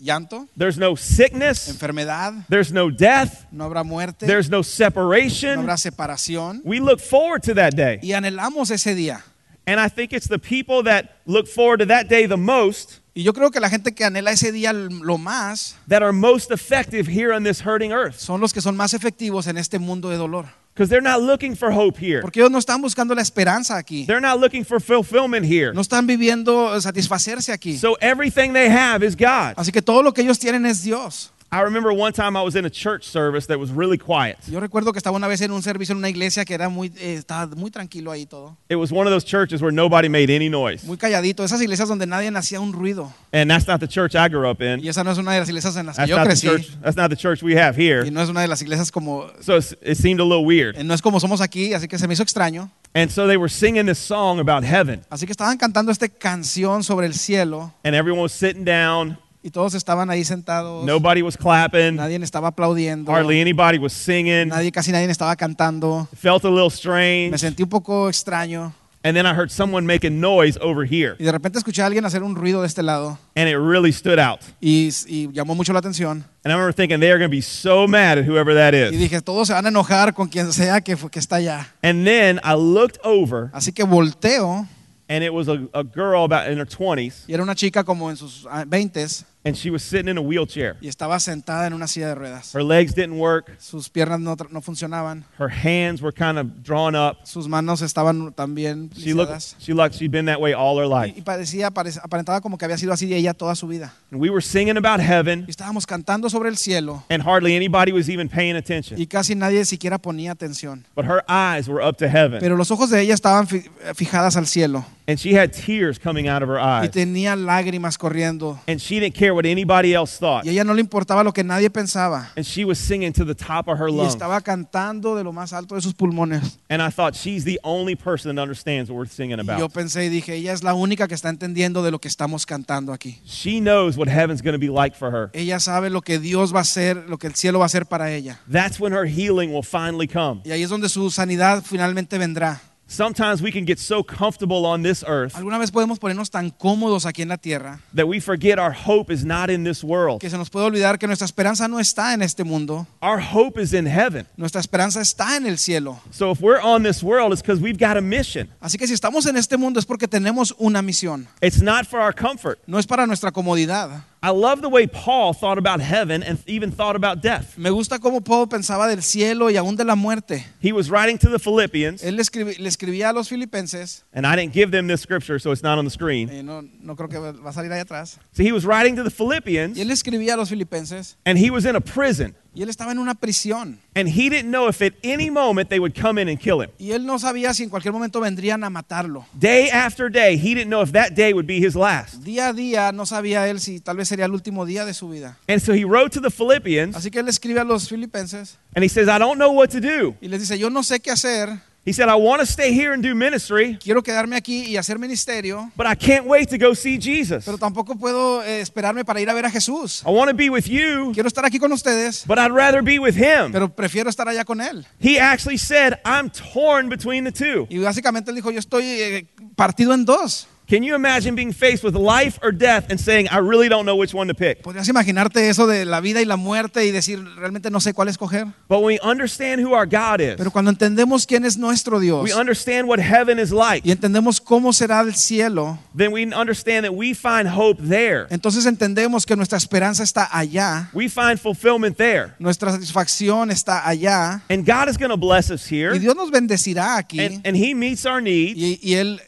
[0.02, 5.56] llanto, there's no sickness, enfermedad, there's no death, no habrá muerte, there's no separation.
[5.56, 6.60] no habrá separación.
[6.64, 8.00] We look forward to that day.
[8.02, 9.22] Y anhelamos ese día.
[9.66, 13.22] And I think it's the people that look forward to that day the most Y
[13.22, 17.06] yo creo que la gente que anhela ese día lo más that are most effective
[17.06, 18.18] here on this hurting earth.
[18.18, 20.46] son los que son más efectivos en este mundo de dolor.
[20.74, 22.22] Because they're not looking for hope here.
[22.22, 24.06] Porque ellos no están buscando la esperanza aquí.
[24.06, 25.74] They're not looking for fulfillment here.
[25.74, 27.76] No están viviendo satisfacerse aquí.
[27.76, 29.54] So everything they have is God.
[29.56, 31.30] Así que todo lo que ellos tienen es Dios.
[31.54, 34.38] I remember one time I was in a church service that was really quiet.
[34.48, 36.90] Yo recuerdo que estaba una vez en un servicio en una iglesia que era muy,
[36.96, 38.56] eh, estaba muy tranquilo ahí todo.
[38.70, 40.86] It was one of those churches where nobody made any noise.
[40.86, 41.44] Muy calladito.
[41.44, 43.12] Esas iglesias donde nadie hacía un ruido.
[43.34, 44.80] And that's not the church I grew up in.
[44.82, 46.30] Y esa no es una de las iglesias en las que That's yo not the
[46.30, 46.46] crecí.
[46.48, 46.80] church.
[46.80, 48.06] That's not the church we have here.
[48.06, 49.26] Y no es una de las iglesias como...
[49.42, 50.78] So it seemed a little weird.
[50.78, 52.70] eh, No es como somos aquí, así que se me hizo extraño.
[52.94, 55.02] And so they were singing this song about heaven.
[55.10, 59.18] Así que estaban cantando esta canción sobre el cielo And everyone was sitting down.
[59.42, 60.84] Y todos estaban ahí sentados.
[60.84, 61.96] Nobody was clapping.
[61.96, 63.10] Nadie estaba aplaudiendo.
[63.10, 64.48] Hardly anybody was singing.
[64.48, 66.08] Nadie, casi nadie estaba cantando.
[66.16, 67.30] Felt a little strange.
[67.30, 68.72] Me sentí un poco extraño.
[69.04, 71.16] And then I heard someone making noise over here.
[71.18, 73.18] Y de repente escuché a alguien hacer un ruido de este lado.
[73.34, 74.40] And it really stood out.
[74.60, 76.24] Y, y llamó mucho la atención.
[76.44, 78.92] And I remember thinking they are going to be so mad at whoever that is.
[78.92, 81.66] Y dije, todos se van a enojar con quien sea que, que está allá.
[81.82, 84.68] And then I looked over, Así que volteo
[85.08, 88.08] and it was a, a girl about in her 20s, y era una chica como
[88.08, 89.06] en sus ah, 20
[89.44, 90.76] and she was sitting in a wheelchair.
[90.80, 92.54] y estaba sentada en una silla de ruedas.
[92.54, 93.50] Her legs didn't work.
[93.58, 95.24] Sus piernas no, no funcionaban.
[95.38, 97.18] Her hands were kind of drawn up.
[97.24, 101.14] Sus manos estaban también She looked, she looked, she'd been that way all her life.
[101.18, 103.92] y parecía, parec- aparentaba como que había sido así ella toda su vida.
[104.10, 107.92] And we were singing about heaven, Y estábamos cantando sobre el cielo and hardly anybody
[107.92, 109.00] was even paying attention.
[109.00, 110.84] y casi nadie siquiera ponía atención.
[110.94, 114.36] But her eyes were up to heaven, Pero los ojos de ella estaban fi- fijadas
[114.36, 116.90] al cielo and she had tears coming out of her y eyes.
[116.90, 118.58] tenía lágrimas corriendo.
[118.66, 120.44] And she didn't care what anybody else thought.
[120.44, 122.30] Y ella no le importaba lo que nadie pensaba.
[122.36, 124.12] And she was singing to the top of her Y lungs.
[124.14, 126.58] estaba cantando de lo más alto de sus pulmones.
[126.68, 129.72] And I thought, she's the only person that understands what we're singing Y yo about.
[129.72, 132.92] pensé y dije, ella es la única que está entendiendo de lo que estamos cantando
[132.92, 133.18] aquí.
[133.24, 135.30] She knows what heaven's going to be like for her.
[135.32, 137.86] Ella sabe lo que Dios va a hacer, lo que el cielo va a hacer
[137.86, 138.40] para ella.
[138.50, 140.42] That's when her healing will finally come.
[140.44, 142.60] Y ahí es donde su sanidad finalmente vendrá.
[142.92, 147.06] Sometimes we can get so comfortable on this earth Alguna vez podemos ponernos tan cómodos
[147.06, 150.20] aquí en la tierra that we forget our hope is not in this world.
[150.20, 152.86] que se nos puede olvidar que nuestra esperanza no está en este mundo.
[153.00, 154.26] Our hope is in heaven.
[154.36, 156.00] Nuestra esperanza está en el cielo.
[156.10, 158.50] So if we're on this world, it's because we've got a mission.
[158.60, 161.28] Así que si estamos en este mundo es porque tenemos una misión.
[161.40, 162.58] It's not for our comfort.
[162.66, 164.04] No es para nuestra comodidad.
[164.24, 167.58] I love the way Paul thought about heaven and even thought about death.
[167.58, 170.46] Me gusta cómo Pablo pensaba del cielo y aún de la muerte.
[170.60, 174.24] He was writing to the Philippians, Él le, escribi- le escribía a los filipenses, and
[174.24, 176.28] I didn't give them this scripture, so it's not on the screen.
[176.30, 179.02] eh, no, no creo que va a salir ahí atrás, So he was writing to
[179.02, 182.36] the Philippians, y él escribía a los filipenses and he was in a prison.
[182.54, 183.78] Y él estaba en una prisión.
[183.94, 186.70] And he didn't know if at any moment they would come in and kill him.
[186.78, 189.26] Y él no sabía si en cualquier momento vendrían a matarlo.
[189.32, 192.22] Day after day, he didn't know if that day would be his last.
[192.22, 195.08] Día a día no sabía él si tal vez sería el último día de su
[195.08, 195.38] vida.
[195.48, 198.84] And so he wrote to the Philippians Así que él escribe a los filipenses and
[198.84, 200.14] he says, I don't know what to do.
[200.20, 201.48] y les dice, yo no sé qué hacer,
[201.84, 205.00] He said, I want to stay here and do ministry, quiero quedarme aquí y hacer
[205.00, 207.44] ministerio, but I can't wait to go see Jesus.
[207.44, 210.04] pero tampoco puedo eh, esperarme para ir a ver a Jesús.
[210.06, 213.00] I want to be with you, Quiero estar aquí con ustedes, but I'd rather be
[213.00, 213.50] with him.
[213.50, 214.86] pero prefiero estar allá con él.
[215.00, 217.66] He actually said, I'm torn between the two.
[217.68, 220.46] Y básicamente él dijo, yo estoy eh, partido en dos.
[220.72, 223.94] Can you imagine being faced with life or death and saying, I really don't know
[223.94, 224.62] which one to pick?
[224.62, 228.08] ¿Podrías imaginarte eso de la vida y la muerte y decir, realmente no sé cuál
[228.08, 228.46] escoger?
[228.68, 232.24] But when we understand who our God is, Pero cuando entendemos quién es nuestro Dios
[232.24, 236.86] we understand what heaven is like, y entendemos cómo será el cielo, then we understand
[236.86, 238.26] that we find hope there.
[238.30, 242.32] entonces entendemos que nuestra esperanza está allá, We find fulfillment there.
[242.38, 246.30] nuestra satisfacción está allá And God is going to bless us here, y Dios nos
[246.30, 249.20] bendecirá aquí and, and He meets our needs, y, y Él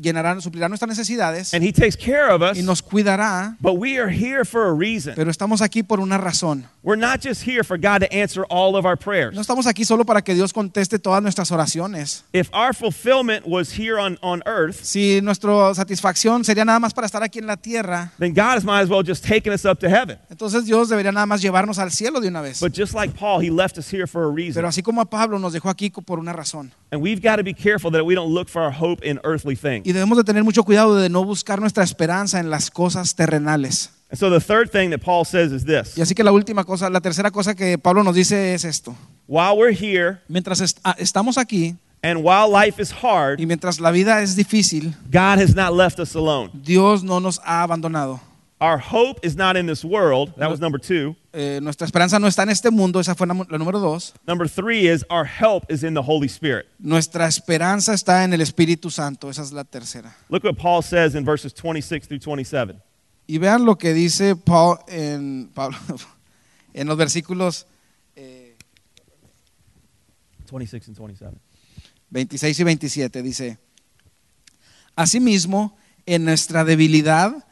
[0.00, 2.58] llenará, suplirá nuestras necesidades and He takes care of us.
[2.58, 5.14] y nos cuidará, But we are here for a reason.
[5.14, 6.66] pero estamos aquí por una razón.
[6.82, 8.98] We're not just here for God to answer all of our
[9.32, 12.24] No estamos aquí solo para que Dios conteste todas nuestras oraciones.
[12.32, 17.06] If our fulfillment was here on, on earth, Si nuestra satisfacción sería nada más para
[17.06, 19.88] estar aquí en la tierra, then God might as well just taken us up to
[19.88, 20.18] heaven.
[20.30, 22.60] entonces Dios debería nada más llevarnos al cielo de una vez.
[22.60, 24.54] But just like Paul, he left us here for a reason.
[24.54, 26.72] Pero así como a Pablo nos dejó aquí por una razón.
[26.94, 29.56] And we've got to be careful that we don't look for our hope in earthly
[29.56, 29.84] things.
[29.84, 33.90] Y debemos de tener mucho cuidado de no buscar nuestra esperanza en las cosas terrenales.
[34.10, 36.62] And so the third thing that Paul says is this Y así que la última
[36.62, 38.94] cosa, la tercera cosa que Pablo nos dice es esto.
[39.26, 43.80] while we're here Mientras est- ah, estamos aquí and while life is hard, y mientras
[43.80, 46.50] la vida es difícil, God has not left us alone.
[46.52, 48.20] Dios no nos ha abandonado.
[48.64, 50.32] Our hope is not in this world.
[50.38, 51.16] That was number two.
[51.34, 54.14] Eh, nuestra esperanza no está en este mundo, esa fue la, la número dos.
[54.26, 56.64] Number three is our help is in the Holy Spirit.
[56.78, 60.16] Nuestra esperanza está en el Espíritu Santo, esa es la tercera.
[60.30, 62.80] Look what Paul says in verses 26 through 27.
[63.26, 65.76] Y vean lo que dice Paul en, Pablo,
[66.72, 67.66] en los versículos
[68.16, 68.56] eh,
[70.50, 71.36] 26 and 27.
[72.08, 73.22] 26 y 27.
[73.22, 73.58] Dice,
[74.96, 77.44] Asimismo, en nuestra debilidad,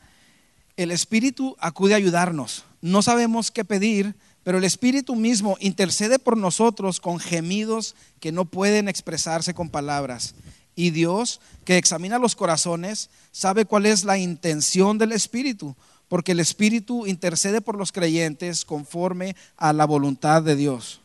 [0.82, 2.64] el Espíritu acude a ayudarnos.
[2.80, 8.44] No sabemos qué pedir, pero el Espíritu mismo intercede por nosotros con gemidos que no
[8.44, 10.34] pueden expresarse con palabras.
[10.74, 15.76] Y Dios, que examina los corazones, sabe cuál es la intención del Espíritu,
[16.08, 21.01] porque el Espíritu intercede por los creyentes conforme a la voluntad de Dios.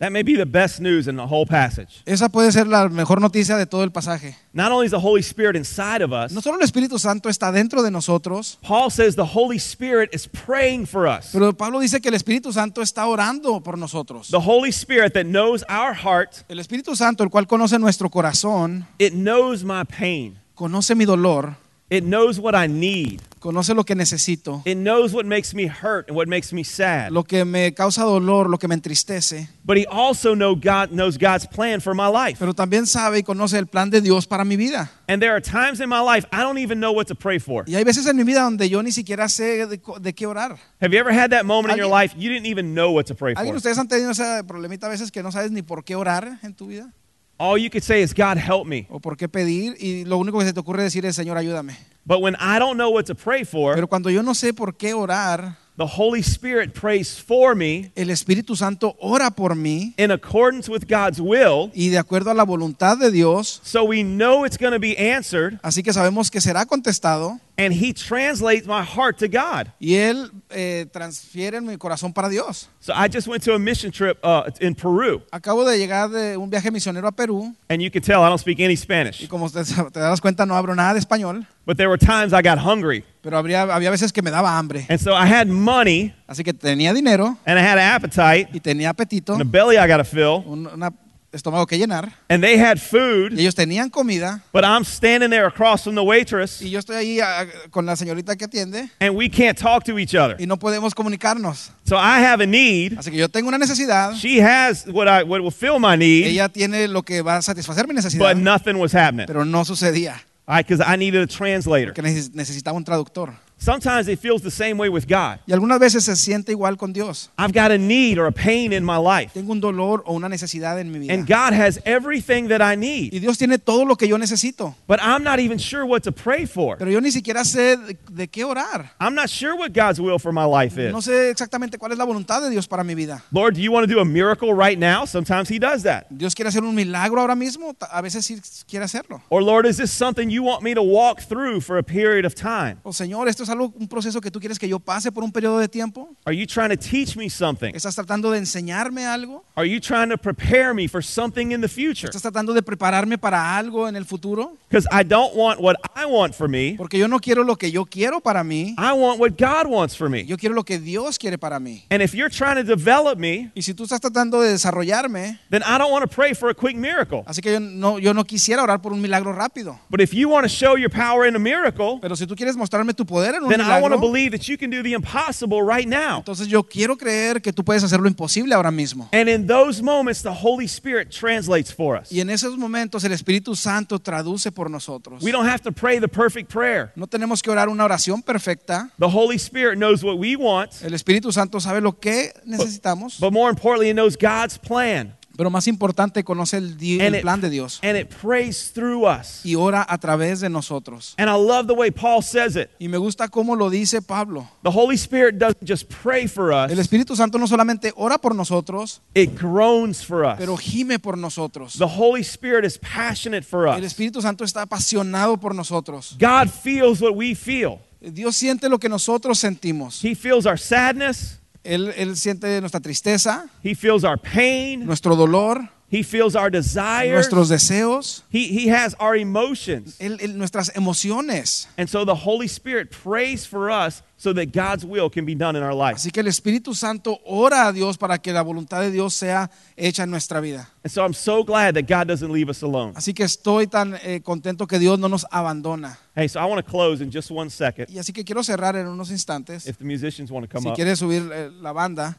[0.00, 2.02] That may be the best news in the whole passage.
[2.06, 4.36] Esa puede ser la mejor noticia de todo el pasaje.
[4.52, 7.50] Not only is the Holy Spirit inside of us, No solo el Espíritu Santo está
[7.50, 11.30] dentro de nosotros, Paul says the Holy Spirit is praying for us.
[11.32, 14.28] pero Pablo dice que el Espíritu Santo está orando por nosotros.
[14.30, 18.86] The Holy Spirit that knows our heart, El Espíritu Santo, el cual conoce nuestro corazón,
[19.00, 20.38] it knows my pain.
[20.54, 21.56] conoce mi dolor,
[21.90, 23.20] It knows what I need.
[23.40, 27.10] conoce lo que necesito, It knows what makes me hurt and what makes me sad.
[27.10, 31.16] lo que me causa dolor, lo que me entristece, But he also know God knows
[31.16, 32.38] God's plan for my life.
[32.38, 34.90] pero también sabe y conoce el plan de Dios para mi vida.
[35.08, 37.64] And there are times in my life I don't even know what to pray for.
[37.66, 40.58] Y hay veces en mi vida donde yo ni siquiera sé de, de qué orar.
[40.80, 43.14] Have you ever had that moment in your life you didn't even know what to
[43.14, 43.40] pray for?
[43.40, 46.38] ¿Alguien ustedes han tenido ese problemita a veces que no sabes ni por qué orar
[46.42, 46.92] en tu vida?
[47.40, 48.86] All you could say is, God, help me.
[48.90, 51.76] O por qué pedir y lo único que se te ocurre decir es, Señor, ayúdame.
[52.04, 54.76] But when I don't know what to pray for, Pero cuando yo no sé por
[54.76, 60.10] qué orar, the Holy Spirit prays for me el Espíritu Santo ora por mí in
[60.10, 61.70] accordance with God's will.
[61.74, 64.96] y de acuerdo a la voluntad de Dios, So we know it's going to be
[64.98, 69.68] answered, así que sabemos que será contestado and He translates my heart to God.
[69.80, 72.68] y Él eh, transfiere mi corazón para Dios.
[72.80, 76.36] So I just went to a mission trip uh, in Peru, Acabo de llegar de
[76.36, 79.22] un viaje misionero a Perú and you can tell I don't speak any Spanish.
[79.22, 82.32] y como usted te das cuenta no hablo nada de español, But there were times
[82.32, 83.04] I got hungry.
[83.28, 84.86] Pero habría, había veces que me daba hambre.
[84.88, 88.58] And so I had money, Así que tenía dinero and I had an appetite, y
[88.58, 90.90] tenía apetito, and a belly I got to fill, un una
[91.30, 95.44] estómago que llenar and they had y food, ellos tenían comida but I'm standing there
[95.44, 99.14] across from the waitress, y yo estoy ahí ah, con la señorita que atiende and
[99.14, 100.36] we can't talk to each other.
[100.40, 101.70] y no podemos comunicarnos.
[101.84, 102.96] So I have a need.
[102.98, 106.28] Así que yo tengo una necesidad, She has what I what will fill my need,
[106.28, 108.26] ella tiene lo que va a satisfacer mi necesidad.
[108.26, 109.26] but nothing was happening.
[109.26, 110.18] pero no sucedía,
[110.56, 111.92] Because I needed a translator.
[111.92, 113.34] porque necesitaba un traductor.
[113.60, 115.40] Sometimes it feels the same way with God.
[115.46, 117.28] Y algunas veces se siente igual con Dios.
[117.36, 120.28] I've got a need or a pain in my life, Tengo un dolor o una
[120.28, 121.12] necesidad en mi vida.
[121.12, 124.76] and God has everything that I need, Y Dios tiene todo lo que yo necesito.
[124.86, 126.76] but I'm not even sure what to pray for.
[126.76, 128.90] Pero yo ni siquiera sé de, de qué orar.
[129.00, 130.92] I'm not sure what God's will for my life is.
[130.92, 133.24] No sé exactamente cuál es la voluntad de Dios para mi vida.
[133.32, 135.04] Lord, do you want to do a miracle right now?
[135.04, 136.06] Sometimes He does that.
[136.10, 137.74] Dios quiere hacer un milagro ahora mismo.
[137.90, 139.20] A veces sí quiere hacerlo.
[139.30, 142.36] Or, Lord, is this something you want me to walk through for a period of
[142.36, 142.78] time?
[142.84, 145.32] O Señor, esto es algo, un proceso que tú quieres que yo pase por un
[145.32, 146.08] periodo de tiempo.
[146.24, 147.74] Are you trying to teach me something?
[147.74, 149.44] ¿Estás tratando de enseñarme algo?
[149.54, 152.08] Are you trying to prepare me for something in the future?
[152.08, 154.56] ¿Estás tratando de prepararme para algo en el futuro?
[154.68, 156.74] Because I don't want what I want for me.
[156.76, 158.74] Porque yo no quiero lo que yo quiero para mí.
[158.78, 160.24] I want what God wants for me.
[160.26, 161.84] Yo quiero lo que Dios quiere para mí.
[161.90, 165.62] And if you're trying to develop me, Y si tú estás tratando de desarrollarme, then
[165.62, 167.22] I don't want to pray for a quick miracle.
[167.26, 169.78] así que yo no, yo no quisiera orar por un milagro rápido.
[169.88, 172.56] But if you want to show your power in a miracle, Pero si tú quieres
[172.56, 174.92] mostrarme tu poder en un then I want to believe that you can do the
[174.92, 176.18] impossible right now.
[176.18, 179.08] entonces yo quiero creer que tú puedes hacer lo imposible ahora mismo.
[179.12, 182.12] And in those moments, the Holy Spirit translates for us.
[182.12, 185.22] Y en esos momentos el Espíritu Santo traduce por nosotros.
[185.22, 186.92] We don't have to pray the perfect prayer.
[186.96, 188.90] No tenemos que orar una oración perfecta.
[188.98, 193.32] The Holy Spirit knows what we want, El Espíritu Santo sabe lo que necesitamos, but
[193.32, 195.17] more importantly, it knows God's plan.
[195.38, 199.40] Pero más importante conoce el, el it, plan de Dios and it prays through us.
[199.44, 201.14] y ora a través de nosotros.
[201.16, 202.70] And I love the way Paul says it.
[202.80, 204.48] Y me gusta cómo lo dice Pablo.
[204.64, 208.34] The Holy Spirit doesn't just pray for us, El Espíritu Santo no solamente ora por
[208.34, 210.34] nosotros, it groans for us.
[210.38, 211.78] pero gime por nosotros.
[211.78, 213.76] The Holy Spirit is passionate for us.
[213.78, 213.84] El.
[213.84, 216.16] Espíritu Santo está apasionado por nosotros.
[216.18, 217.78] God feels what we feel.
[218.00, 220.04] Dios siente lo que nosotros sentimos.
[220.04, 221.38] He feels our sadness,
[221.68, 227.12] Él, él siente nuestra tristeza, He feels our pain, nuestro dolor, He feels our desires.
[227.14, 229.96] nuestros deseos, He, he has our emotions.
[229.98, 231.66] él- él- nuestras emociones.
[231.78, 235.56] And so the Holy Spirit prays for us so that God's will can be done
[235.56, 235.96] in our life.
[235.96, 239.48] Así que el Espíritu Santo ora a Dios para que la voluntad de Dios sea
[239.76, 240.68] hecha en nuestra vida.
[240.84, 242.92] And so I'm so glad that God doesn't leave us alone.
[242.94, 245.98] Así que estoy tan eh, contento que Dios no nos abandona.
[246.14, 247.88] Hey, so I want to close in just one second.
[247.88, 249.66] Y así que quiero cerrar en unos instantes.
[249.66, 250.74] If the musicians want to come Si up.
[250.76, 252.18] quieres subir eh, la banda,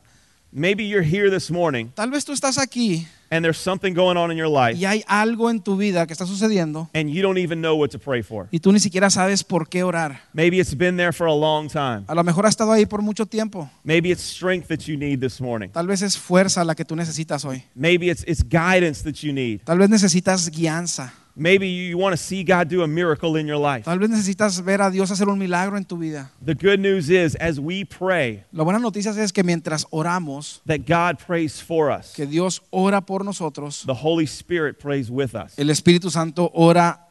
[0.52, 4.32] Maybe you're here this morning tal vez tú estás aquí and there's something going on
[4.32, 7.38] in your life y hay algo en tu vida que está sucediendo and you don't
[7.38, 8.48] even know what to pray for.
[8.52, 10.22] y tú ni siquiera sabes por qué orar.
[10.34, 12.04] Maybe it's been there for a long time.
[12.08, 13.70] A lo mejor ha estado ahí por mucho tiempo.
[13.84, 15.70] Maybe it's strength that you need this morning.
[15.70, 17.64] Tal vez es fuerza la que tú necesitas hoy.
[17.76, 19.62] Maybe it's, it's guidance that you need.
[19.64, 21.14] Tal vez necesitas guianza.
[21.40, 23.86] Maybe you want to see God do a miracle in your life.
[23.86, 26.30] Tal vez necesitas ver a Dios hacer un milagro en tu vida.
[26.44, 30.86] The good news is, as we pray, La buena noticia es que mientras oramos, that
[30.86, 32.14] God prays for us.
[32.14, 35.58] que Dios ora por nosotros, The Holy Spirit prays with us.
[35.58, 37.08] el Espíritu Santo ora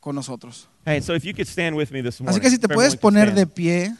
[0.00, 0.66] con nosotros.
[0.84, 2.36] Hey, so if you could stand with me this morning.
[2.36, 3.54] Así que si te if puedes everyone could poner de stand.
[3.54, 3.96] pie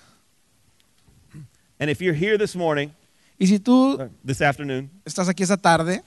[1.78, 2.90] And if you're here this morning,
[3.38, 6.02] y si tú uh, this afternoon, estás aquí esta tarde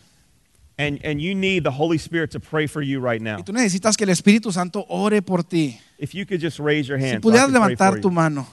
[0.82, 3.54] and, and you need the Holy Spirit to pray for you right now, y tú
[3.54, 7.24] necesitas que el Espíritu Santo ore por ti, if you could just raise your hand.
[7.24, 8.48] so I pudieras pray levantar tu mano.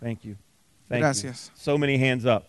[0.00, 0.36] Thank you.
[0.88, 1.50] Thank Gracias.
[1.54, 1.60] you.
[1.60, 2.44] So many hands up.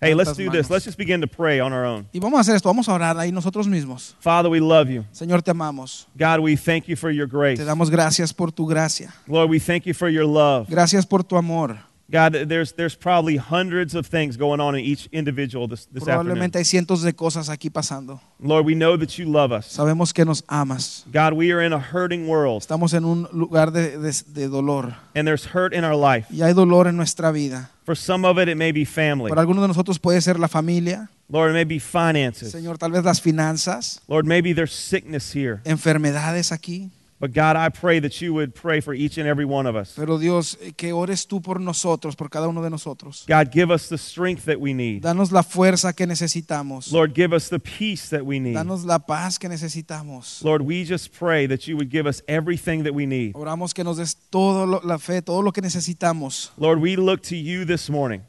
[0.00, 0.68] Hey, let's do this.
[0.68, 2.06] Let's just begin to pray on our own.
[2.12, 4.14] Y vamos a hacer esto, vamos a orar ahí nosotros mismos.
[4.20, 5.04] Father, we love you.
[5.10, 6.06] Señor, te amamos.
[6.16, 7.58] God, we thank you for your grace.
[7.58, 9.12] Te damos gracias por tu gracia.
[9.26, 10.68] Lord, we thank you for your love.
[10.68, 11.78] Gracias por tu amor.
[12.08, 16.36] God, there's, there's probably hundreds of things going on in each individual this, this afternoon.
[16.36, 18.20] Probablemente hay cientos de cosas aquí pasando.
[18.38, 19.66] Lord, we know that you love us.
[19.66, 21.04] Sabemos que nos amas.
[21.12, 24.94] God, we are in a hurting world, Estamos en un lugar de, de- de dolor
[25.16, 26.28] and there's hurt in our life.
[26.30, 27.70] y hay dolor en nuestra vida.
[27.84, 29.28] For some of it, it may be family.
[29.30, 32.52] Para algunos de nosotros puede ser la familia, Lord, it may be finances.
[32.52, 35.60] Señor, tal vez las finanzas, Lord, maybe there's sickness here.
[35.64, 36.90] enfermedades aquí.
[37.18, 39.94] But God, I pray that you would pray for each and every one of us.
[39.96, 43.24] Pero Dios, que ores tú por nosotros, por cada uno de nosotros.
[43.26, 45.02] God, give us the strength that we need.
[45.02, 46.92] Danos la fuerza que necesitamos.
[46.92, 48.54] Lord, give us the peace that we need.
[48.54, 50.42] Danos la paz que necesitamos.
[50.44, 53.32] Lord, we just pray that you would give us everything that we need.
[53.34, 56.50] Oramos que nos des todo lo- la fe, todo lo que necesitamos.
[56.58, 58.20] Lord, we look to you this morning.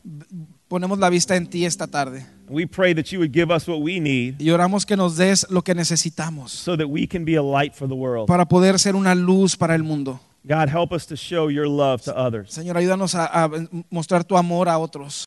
[0.68, 2.26] Ponemos la vista en ti esta tarde.
[2.50, 5.46] We pray that you would give us what we need Y oramos que nos des
[5.50, 8.28] lo que necesitamos so that we can be a light for the world.
[8.28, 10.20] para poder ser una luz para el mundo.
[10.44, 12.54] God, help us to show your love to others.
[12.54, 13.50] Señor, ayúdanos a, a
[13.90, 15.14] mostrar tu amor a otros.